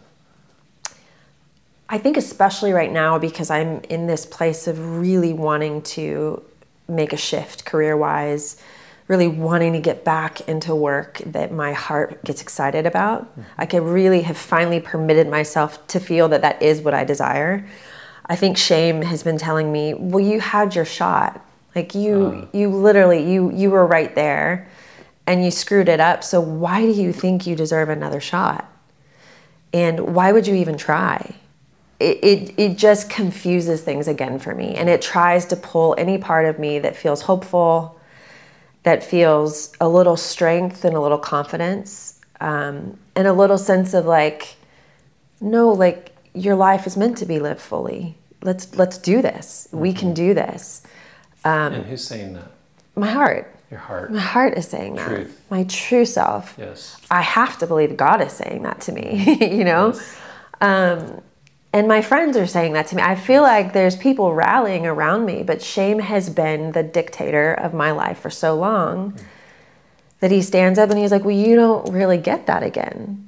I 1.91 1.97
think 1.97 2.15
especially 2.15 2.71
right 2.71 2.91
now 2.91 3.19
because 3.19 3.50
I'm 3.50 3.82
in 3.89 4.08
this 4.08 4.26
place 4.26 4.65
of 4.65 4.97
really 4.97 5.34
wanting 5.34 5.82
to 5.82 6.41
make 6.88 7.12
a 7.12 7.17
shift 7.17 7.65
career 7.65 7.97
wise, 7.97 8.62
really 9.12 9.28
wanting 9.28 9.74
to 9.74 9.80
get 9.80 10.06
back 10.06 10.47
into 10.47 10.74
work 10.74 11.17
that 11.26 11.52
my 11.52 11.74
heart 11.74 12.24
gets 12.24 12.41
excited 12.41 12.86
about. 12.86 13.30
I 13.58 13.65
could 13.65 13.84
really 13.84 14.21
have 14.21 14.38
finally 14.38 14.80
permitted 14.80 15.28
myself 15.28 15.86
to 15.88 16.00
feel 16.00 16.30
that 16.30 16.41
that 16.43 16.62
is 16.62 16.80
what 16.80 16.93
I 16.93 17.04
desire. 17.04 17.67
I 18.26 18.38
think 18.38 18.58
shame 18.58 19.02
has 19.02 19.21
been 19.21 19.38
telling 19.38 19.69
me, 19.69 19.93
"Well, 19.93 20.24
you 20.24 20.39
had 20.39 20.76
your 20.76 20.86
shot. 20.86 21.45
Like 21.76 21.93
you 21.93 22.15
uh-huh. 22.26 22.45
you 22.54 22.69
literally 22.69 23.21
you 23.30 23.52
you 23.52 23.69
were 23.69 23.86
right 23.86 24.15
there 24.15 24.69
and 25.28 25.43
you 25.43 25.52
screwed 25.52 25.89
it 25.89 26.00
up. 26.00 26.24
So 26.24 26.39
why 26.39 26.82
do 26.82 26.93
you 26.93 27.12
think 27.12 27.45
you 27.45 27.54
deserve 27.56 27.89
another 27.89 28.21
shot?" 28.21 28.63
And 29.74 30.15
why 30.15 30.32
would 30.32 30.47
you 30.47 30.56
even 30.56 30.78
try? 30.78 31.36
it, 32.02 32.17
it, 32.24 32.54
it 32.58 32.78
just 32.78 33.12
confuses 33.12 33.82
things 33.82 34.08
again 34.08 34.39
for 34.39 34.56
me 34.56 34.74
and 34.74 34.89
it 34.89 35.04
tries 35.04 35.45
to 35.45 35.56
pull 35.56 35.93
any 36.00 36.17
part 36.17 36.45
of 36.47 36.58
me 36.58 36.80
that 36.80 36.95
feels 36.95 37.21
hopeful 37.21 38.01
that 38.84 39.04
feels 39.04 39.72
a 39.80 39.88
little 39.88 40.17
strength 40.17 40.84
and 40.86 40.96
a 40.96 41.00
little 41.00 41.17
confidence 41.20 42.20
um, 42.39 42.98
and 43.15 43.28
a 43.28 43.34
little 43.34 43.58
sense 43.58 43.94
of 43.94 44.06
like 44.06 44.56
no 45.39 45.70
like 45.70 46.15
your 46.34 46.56
life 46.56 46.88
is 46.88 46.96
meant 46.98 47.17
to 47.17 47.26
be 47.26 47.39
lived 47.39 47.62
fully 47.62 48.15
let's 48.41 48.76
let's 48.76 48.98
do 48.98 49.22
this 49.22 49.67
we 49.72 49.94
can 49.94 50.13
do 50.13 50.34
this 50.34 50.82
and 51.44 51.86
who's 51.86 52.04
saying 52.04 52.34
that? 52.34 52.52
my 52.96 53.08
heart 53.10 53.54
Your 53.70 53.80
heart. 53.80 54.12
my 54.12 54.20
heart 54.20 54.58
is 54.58 54.67
saying 54.67 54.96
that 54.96 55.08
Truth. 55.08 55.41
my 55.50 55.63
true 55.65 56.06
self 56.06 56.56
Yes. 56.58 56.98
I 57.10 57.22
have 57.22 57.58
to 57.60 57.67
believe 57.67 57.96
God 57.98 58.22
is 58.22 58.32
saying 58.34 58.63
that 58.63 58.82
to 58.82 58.91
me, 58.91 59.38
you 59.58 59.63
know? 59.63 60.00
Um, 60.62 61.22
and 61.74 61.88
my 61.88 62.02
friends 62.02 62.36
are 62.36 62.48
saying 62.48 62.74
that 62.74 62.88
to 62.88 62.96
me. 62.96 63.02
I 63.02 63.16
feel 63.16 63.44
like 63.44 63.74
there's 63.74 63.96
people 63.96 64.34
rallying 64.34 64.86
around 64.86 65.26
me, 65.26 65.44
but 65.44 65.62
shame 65.62 66.00
has 66.00 66.30
been 66.30 66.74
the 66.74 66.84
dictator 66.84 67.54
of 67.54 67.74
my 67.74 67.92
life 67.92 68.20
for 68.20 68.30
so 68.30 68.56
long 68.56 69.18
that 70.20 70.32
he 70.32 70.42
stands 70.42 70.78
up 70.78 70.90
and 70.90 71.00
he's 71.00 71.12
like, 71.12 71.24
Well, 71.24 71.36
you 71.36 71.56
don't 71.56 71.92
really 71.92 72.18
get 72.18 72.48
that 72.48 72.64
again. 72.64 73.28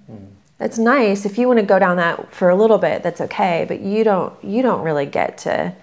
That's 0.58 0.77
nice. 0.77 1.25
If 1.25 1.38
you 1.38 1.47
want 1.47 1.60
to 1.60 1.65
go 1.65 1.77
down 1.77 1.97
that 1.97 2.34
for 2.34 2.49
a 2.49 2.56
little 2.56 2.77
bit, 2.77 3.03
that's 3.03 3.19
okay, 3.21 3.65
but 3.67 3.82
you 3.82 4.03
don't 4.03 4.34
you 4.43 4.62
don't 4.62 4.82
really 4.82 5.06
get 5.06 5.38
to 5.39 5.73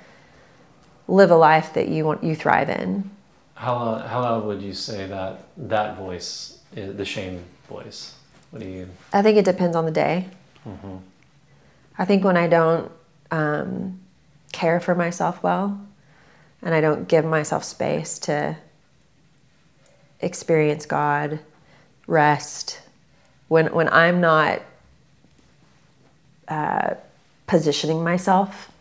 live 1.07 1.31
a 1.31 1.37
life 1.37 1.75
that 1.75 1.89
you 1.89 2.05
want 2.05 2.25
you 2.25 2.35
thrive 2.35 2.71
in. 2.71 3.11
How 3.55 3.75
loud, 3.75 4.07
how 4.07 4.21
loud 4.23 4.45
would 4.47 4.63
you 4.63 4.73
say 4.73 5.07
that 5.07 5.45
that 5.57 5.99
voice, 5.99 6.61
the 6.73 7.05
shame 7.05 7.45
voice? 7.69 8.15
What 8.51 8.63
do 8.63 8.69
you? 8.69 8.89
I 9.13 9.21
think 9.23 9.37
it 9.37 9.45
depends 9.45 9.77
on 9.77 9.85
the 9.85 9.91
day. 9.91 10.29
Mm-hmm. 10.67 10.97
I 12.01 12.07
think 12.07 12.25
when 12.25 12.39
I 12.39 12.49
don't 12.49 12.91
um, 13.31 14.01
care 14.53 14.81
for 14.81 14.95
myself 14.95 15.43
well 15.43 15.79
and 16.63 16.75
I 16.75 16.81
don't 16.81 17.07
give 17.07 17.27
myself 17.27 17.63
space 17.63 18.19
to 18.21 18.57
experience 20.21 20.87
God, 20.87 21.41
rest, 22.07 22.81
when, 23.49 23.67
when 23.75 23.89
I'm 23.91 24.23
not 24.23 24.63
uh, 26.49 26.95
positioning 27.47 28.03
myself 28.03 28.73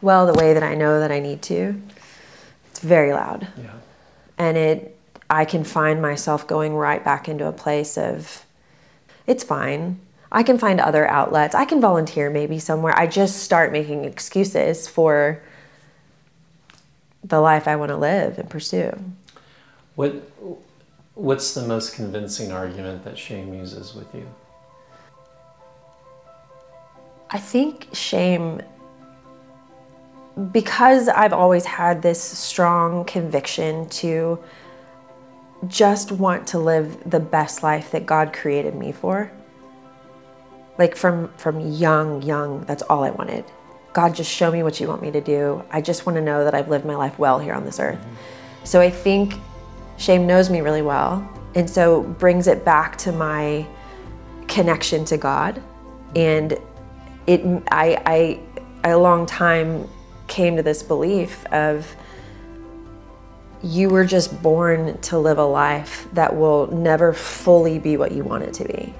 well 0.00 0.26
the 0.26 0.32
way 0.34 0.54
that 0.54 0.62
I 0.62 0.74
know 0.74 1.00
that 1.00 1.12
I 1.12 1.20
need 1.20 1.42
to, 1.42 1.80
it's 2.70 2.80
very 2.80 3.12
loud 3.12 3.46
Yeah. 3.58 3.70
and 4.38 4.56
it 4.56 4.94
i 5.30 5.44
can 5.44 5.62
find 5.64 6.00
myself 6.00 6.46
going 6.46 6.74
right 6.74 7.04
back 7.04 7.28
into 7.28 7.46
a 7.46 7.52
place 7.52 7.98
of 7.98 8.44
it's 9.26 9.44
fine 9.44 9.98
i 10.32 10.42
can 10.42 10.58
find 10.58 10.80
other 10.80 11.08
outlets 11.08 11.54
i 11.54 11.64
can 11.64 11.80
volunteer 11.80 12.30
maybe 12.30 12.58
somewhere 12.58 12.96
i 12.98 13.06
just 13.06 13.42
start 13.42 13.72
making 13.72 14.04
excuses 14.04 14.88
for 14.88 15.42
the 17.24 17.40
life 17.40 17.68
i 17.68 17.76
want 17.76 17.88
to 17.88 17.96
live 17.96 18.38
and 18.38 18.48
pursue 18.48 18.92
What 19.94 20.14
What's 21.18 21.52
the 21.52 21.66
most 21.66 21.94
convincing 21.94 22.52
argument 22.52 23.02
that 23.02 23.18
shame 23.18 23.52
uses 23.52 23.92
with 23.92 24.06
you? 24.14 24.24
I 27.28 27.38
think 27.38 27.88
shame, 27.92 28.62
because 30.52 31.08
I've 31.08 31.32
always 31.32 31.64
had 31.64 32.02
this 32.02 32.22
strong 32.22 33.04
conviction 33.04 33.88
to 33.88 34.38
just 35.66 36.12
want 36.12 36.46
to 36.48 36.60
live 36.60 37.10
the 37.10 37.18
best 37.18 37.64
life 37.64 37.90
that 37.90 38.06
God 38.06 38.32
created 38.32 38.76
me 38.76 38.92
for. 38.92 39.28
Like 40.78 40.96
from 40.96 41.28
from 41.36 41.60
young, 41.60 42.22
young, 42.22 42.64
that's 42.64 42.82
all 42.84 43.04
I 43.04 43.10
wanted. 43.10 43.44
God, 43.92 44.14
just 44.14 44.30
show 44.30 44.50
me 44.50 44.62
what 44.62 44.80
you 44.80 44.86
want 44.86 45.02
me 45.02 45.10
to 45.10 45.20
do. 45.20 45.64
I 45.70 45.80
just 45.80 46.06
want 46.06 46.16
to 46.16 46.22
know 46.22 46.44
that 46.44 46.54
I've 46.54 46.68
lived 46.68 46.84
my 46.84 46.94
life 46.94 47.18
well 47.18 47.38
here 47.38 47.52
on 47.52 47.64
this 47.64 47.80
earth. 47.80 47.98
Mm-hmm. 47.98 48.64
So 48.64 48.80
I 48.80 48.90
think 48.90 49.34
shame 49.96 50.26
knows 50.26 50.50
me 50.50 50.60
really 50.60 50.82
well. 50.82 51.28
And 51.54 51.68
so 51.68 52.02
brings 52.02 52.46
it 52.46 52.64
back 52.64 52.96
to 52.98 53.12
my 53.12 53.66
connection 54.46 55.04
to 55.06 55.16
God. 55.16 55.62
And 56.14 56.58
it, 57.26 57.42
I, 57.70 58.40
I, 58.84 58.90
a 58.90 58.96
long 58.96 59.26
time 59.26 59.88
came 60.28 60.56
to 60.56 60.62
this 60.62 60.82
belief 60.82 61.44
of 61.46 61.94
you 63.62 63.88
were 63.88 64.04
just 64.04 64.40
born 64.42 64.98
to 65.00 65.18
live 65.18 65.38
a 65.38 65.44
life 65.44 66.06
that 66.12 66.34
will 66.34 66.68
never 66.68 67.12
fully 67.12 67.78
be 67.78 67.96
what 67.96 68.12
you 68.12 68.22
want 68.22 68.44
it 68.44 68.54
to 68.54 68.64
be. 68.64 68.94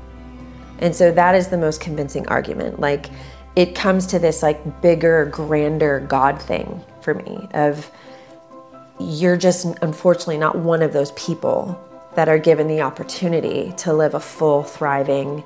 And 0.79 0.95
so 0.95 1.13
that 1.13 1.35
is 1.35 1.49
the 1.49 1.59
most 1.59 1.81
convincing 1.81 2.27
argument. 2.29 2.81
Like 2.81 3.11
it 3.57 3.75
comes 3.75 4.07
to 4.07 4.19
this 4.19 4.43
like 4.43 4.81
bigger, 4.81 5.27
grander 5.27 6.01
God 6.01 6.41
thing 6.41 6.83
for 7.01 7.15
me 7.15 7.49
of 7.55 7.91
you're 9.01 9.37
just 9.37 9.67
unfortunately 9.83 10.39
not 10.39 10.57
one 10.57 10.83
of 10.83 10.93
those 10.93 11.13
people 11.13 11.81
that 12.15 12.29
are 12.29 12.39
given 12.39 12.67
the 12.67 12.81
opportunity 12.81 13.73
to 13.77 13.93
live 13.93 14.15
a 14.15 14.21
full, 14.21 14.63
thriving, 14.63 15.45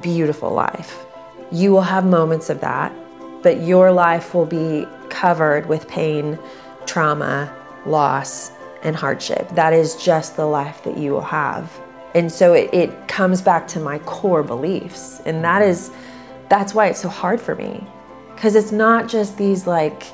beautiful 0.00 0.50
life. 0.50 1.06
You 1.50 1.72
will 1.72 1.82
have 1.82 2.04
moments 2.04 2.50
of 2.50 2.60
that, 2.60 2.92
but 3.42 3.62
your 3.62 3.92
life 3.92 4.34
will 4.34 4.46
be 4.46 4.86
covered 5.08 5.66
with 5.66 5.88
pain, 5.88 6.38
trauma, 6.86 7.54
loss, 7.86 8.50
and 8.82 8.94
hardship. 8.94 9.48
That 9.50 9.72
is 9.72 9.96
just 9.96 10.36
the 10.36 10.46
life 10.46 10.82
that 10.84 10.98
you 10.98 11.12
will 11.12 11.20
have. 11.22 11.70
And 12.14 12.30
so 12.30 12.52
it, 12.52 12.72
it 12.72 13.08
comes 13.08 13.42
back 13.42 13.66
to 13.68 13.80
my 13.80 13.98
core 14.00 14.42
beliefs. 14.42 15.20
And 15.26 15.42
that 15.44 15.62
is, 15.62 15.90
that's 16.48 16.74
why 16.74 16.86
it's 16.86 17.00
so 17.00 17.08
hard 17.08 17.40
for 17.40 17.54
me. 17.54 17.84
Because 18.34 18.54
it's 18.54 18.72
not 18.72 19.08
just 19.08 19.36
these 19.36 19.66
like, 19.66 20.04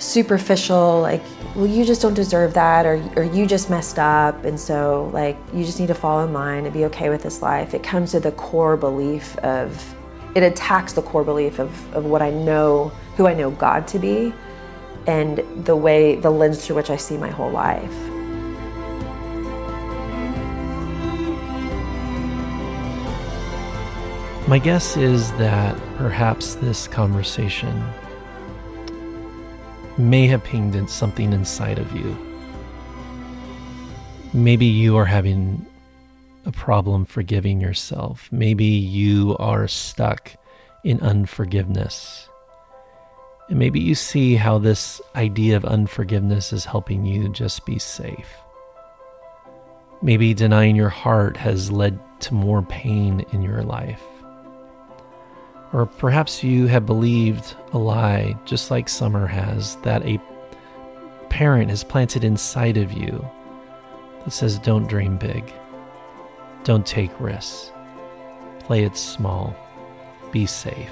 superficial 0.00 1.02
like 1.02 1.20
well 1.54 1.66
you 1.66 1.84
just 1.84 2.00
don't 2.00 2.14
deserve 2.14 2.54
that 2.54 2.86
or, 2.86 3.02
or 3.16 3.22
you 3.22 3.46
just 3.46 3.68
messed 3.68 3.98
up 3.98 4.44
and 4.46 4.58
so 4.58 5.10
like 5.12 5.36
you 5.52 5.62
just 5.62 5.78
need 5.78 5.88
to 5.88 5.94
fall 5.94 6.24
in 6.24 6.32
line 6.32 6.64
and 6.64 6.72
be 6.72 6.86
okay 6.86 7.10
with 7.10 7.22
this 7.22 7.42
life 7.42 7.74
it 7.74 7.82
comes 7.82 8.12
to 8.12 8.18
the 8.18 8.32
core 8.32 8.78
belief 8.78 9.36
of 9.40 9.94
it 10.34 10.42
attacks 10.42 10.94
the 10.94 11.02
core 11.02 11.22
belief 11.22 11.58
of, 11.58 11.94
of 11.94 12.06
what 12.06 12.22
i 12.22 12.30
know 12.30 12.88
who 13.16 13.26
i 13.26 13.34
know 13.34 13.50
god 13.50 13.86
to 13.86 13.98
be 13.98 14.32
and 15.06 15.44
the 15.66 15.76
way 15.76 16.16
the 16.16 16.30
lens 16.30 16.64
through 16.64 16.76
which 16.76 16.88
i 16.88 16.96
see 16.96 17.18
my 17.18 17.28
whole 17.28 17.50
life 17.50 18.09
my 24.50 24.58
guess 24.58 24.96
is 24.96 25.30
that 25.34 25.78
perhaps 25.96 26.56
this 26.56 26.88
conversation 26.88 27.84
may 29.96 30.26
have 30.26 30.42
pinged 30.42 30.90
something 30.90 31.32
inside 31.32 31.78
of 31.78 31.96
you. 31.96 32.18
Maybe 34.34 34.66
you 34.66 34.96
are 34.96 35.04
having 35.04 35.64
a 36.46 36.50
problem 36.50 37.04
forgiving 37.04 37.60
yourself. 37.60 38.28
Maybe 38.32 38.64
you 38.64 39.36
are 39.38 39.68
stuck 39.68 40.32
in 40.82 40.98
unforgiveness. 40.98 42.28
And 43.50 43.56
maybe 43.56 43.78
you 43.78 43.94
see 43.94 44.34
how 44.34 44.58
this 44.58 45.00
idea 45.14 45.56
of 45.58 45.64
unforgiveness 45.64 46.52
is 46.52 46.64
helping 46.64 47.06
you 47.06 47.28
just 47.28 47.64
be 47.66 47.78
safe. 47.78 48.34
Maybe 50.02 50.34
denying 50.34 50.74
your 50.74 50.88
heart 50.88 51.36
has 51.36 51.70
led 51.70 52.00
to 52.22 52.34
more 52.34 52.62
pain 52.62 53.24
in 53.32 53.42
your 53.42 53.62
life. 53.62 54.02
Or 55.72 55.86
perhaps 55.86 56.42
you 56.42 56.66
have 56.66 56.84
believed 56.84 57.54
a 57.72 57.78
lie, 57.78 58.36
just 58.44 58.70
like 58.70 58.88
Summer 58.88 59.26
has, 59.26 59.76
that 59.76 60.04
a 60.04 60.20
parent 61.28 61.70
has 61.70 61.84
planted 61.84 62.24
inside 62.24 62.76
of 62.76 62.92
you 62.92 63.24
that 64.24 64.32
says, 64.32 64.58
don't 64.58 64.88
dream 64.88 65.16
big, 65.16 65.52
don't 66.64 66.84
take 66.84 67.10
risks, 67.20 67.70
play 68.58 68.84
it 68.84 68.96
small, 68.96 69.54
be 70.32 70.44
safe. 70.44 70.90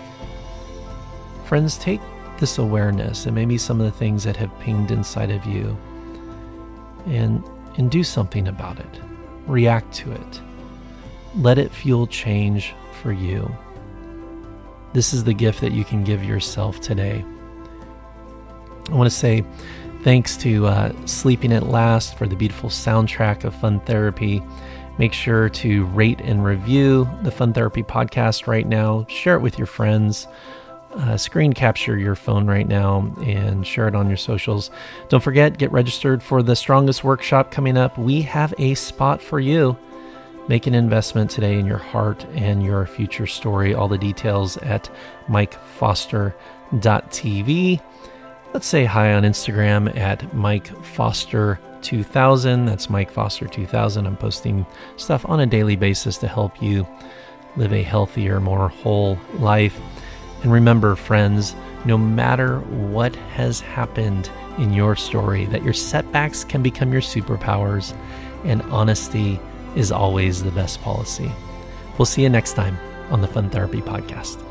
Friends, 1.44 1.76
take 1.76 2.00
this 2.38 2.58
awareness 2.58 3.26
and 3.26 3.34
maybe 3.34 3.58
some 3.58 3.80
of 3.80 3.86
the 3.86 3.98
things 3.98 4.22
that 4.22 4.36
have 4.36 4.60
pinged 4.60 4.92
inside 4.92 5.30
of 5.30 5.44
you 5.44 5.76
and, 7.06 7.42
and 7.76 7.90
do 7.90 8.04
something 8.04 8.46
about 8.46 8.78
it. 8.78 9.00
React 9.46 9.92
to 9.92 10.12
it. 10.12 10.40
Let 11.34 11.58
it 11.58 11.72
fuel 11.72 12.06
change 12.06 12.74
for 13.02 13.12
you. 13.12 13.50
This 14.92 15.12
is 15.12 15.24
the 15.24 15.34
gift 15.34 15.60
that 15.60 15.72
you 15.72 15.84
can 15.84 16.02
give 16.04 16.24
yourself 16.24 16.80
today. 16.80 17.24
I 18.90 18.94
want 18.94 19.10
to 19.10 19.16
say 19.16 19.44
thanks 20.02 20.36
to 20.38 20.66
uh, 20.66 21.06
Sleeping 21.06 21.52
at 21.52 21.64
Last 21.64 22.16
for 22.16 22.26
the 22.26 22.36
beautiful 22.36 22.70
soundtrack 22.70 23.44
of 23.44 23.54
Fun 23.54 23.80
Therapy. 23.80 24.42
Make 24.98 25.12
sure 25.12 25.48
to 25.50 25.84
rate 25.86 26.20
and 26.20 26.44
review 26.44 27.08
the 27.22 27.30
Fun 27.30 27.52
Therapy 27.52 27.82
podcast 27.82 28.46
right 28.46 28.66
now. 28.66 29.06
Share 29.08 29.36
it 29.36 29.40
with 29.40 29.58
your 29.58 29.66
friends. 29.66 30.26
Uh, 30.92 31.16
screen 31.16 31.52
capture 31.52 31.98
your 31.98 32.14
phone 32.14 32.46
right 32.46 32.66
now 32.66 33.14
and 33.22 33.66
share 33.66 33.86
it 33.88 33.94
on 33.94 34.08
your 34.08 34.16
socials. 34.16 34.70
Don't 35.10 35.22
forget, 35.22 35.58
get 35.58 35.70
registered 35.70 36.22
for 36.22 36.42
the 36.42 36.56
Strongest 36.56 37.04
Workshop 37.04 37.50
coming 37.50 37.76
up. 37.76 37.98
We 37.98 38.22
have 38.22 38.54
a 38.58 38.74
spot 38.74 39.20
for 39.20 39.38
you. 39.38 39.76
Make 40.48 40.66
an 40.66 40.74
investment 40.74 41.30
today 41.30 41.58
in 41.58 41.66
your 41.66 41.76
heart 41.76 42.24
and 42.34 42.62
your 42.62 42.86
future 42.86 43.26
story. 43.26 43.74
All 43.74 43.86
the 43.86 43.98
details 43.98 44.56
at 44.58 44.90
mikefoster.tv. 45.28 47.82
Let's 48.54 48.66
say 48.66 48.86
hi 48.86 49.12
on 49.12 49.24
Instagram 49.24 49.94
at 49.94 50.20
mikefoster2000. 50.30 52.66
That's 52.66 52.88
Mike 52.88 53.10
Foster 53.10 53.46
2000. 53.46 54.06
I'm 54.06 54.16
posting 54.16 54.64
stuff 54.96 55.28
on 55.28 55.40
a 55.40 55.46
daily 55.46 55.76
basis 55.76 56.16
to 56.18 56.28
help 56.28 56.62
you 56.62 56.86
live 57.56 57.74
a 57.74 57.82
healthier, 57.82 58.40
more 58.40 58.70
whole 58.70 59.18
life. 59.34 59.78
And 60.42 60.50
remember, 60.50 60.96
friends, 60.96 61.54
no 61.84 61.98
matter 61.98 62.60
what 62.60 63.14
has 63.14 63.60
happened 63.60 64.30
in 64.56 64.72
your 64.72 64.96
story, 64.96 65.44
that 65.46 65.62
your 65.62 65.74
setbacks 65.74 66.42
can 66.42 66.62
become 66.62 66.90
your 66.90 67.02
superpowers, 67.02 67.94
and 68.44 68.62
honesty 68.62 69.38
is 69.78 69.92
always 69.92 70.42
the 70.42 70.50
best 70.50 70.82
policy. 70.82 71.30
We'll 71.96 72.06
see 72.06 72.22
you 72.22 72.28
next 72.28 72.54
time 72.54 72.76
on 73.10 73.20
the 73.20 73.28
Fun 73.28 73.48
Therapy 73.48 73.80
Podcast. 73.80 74.47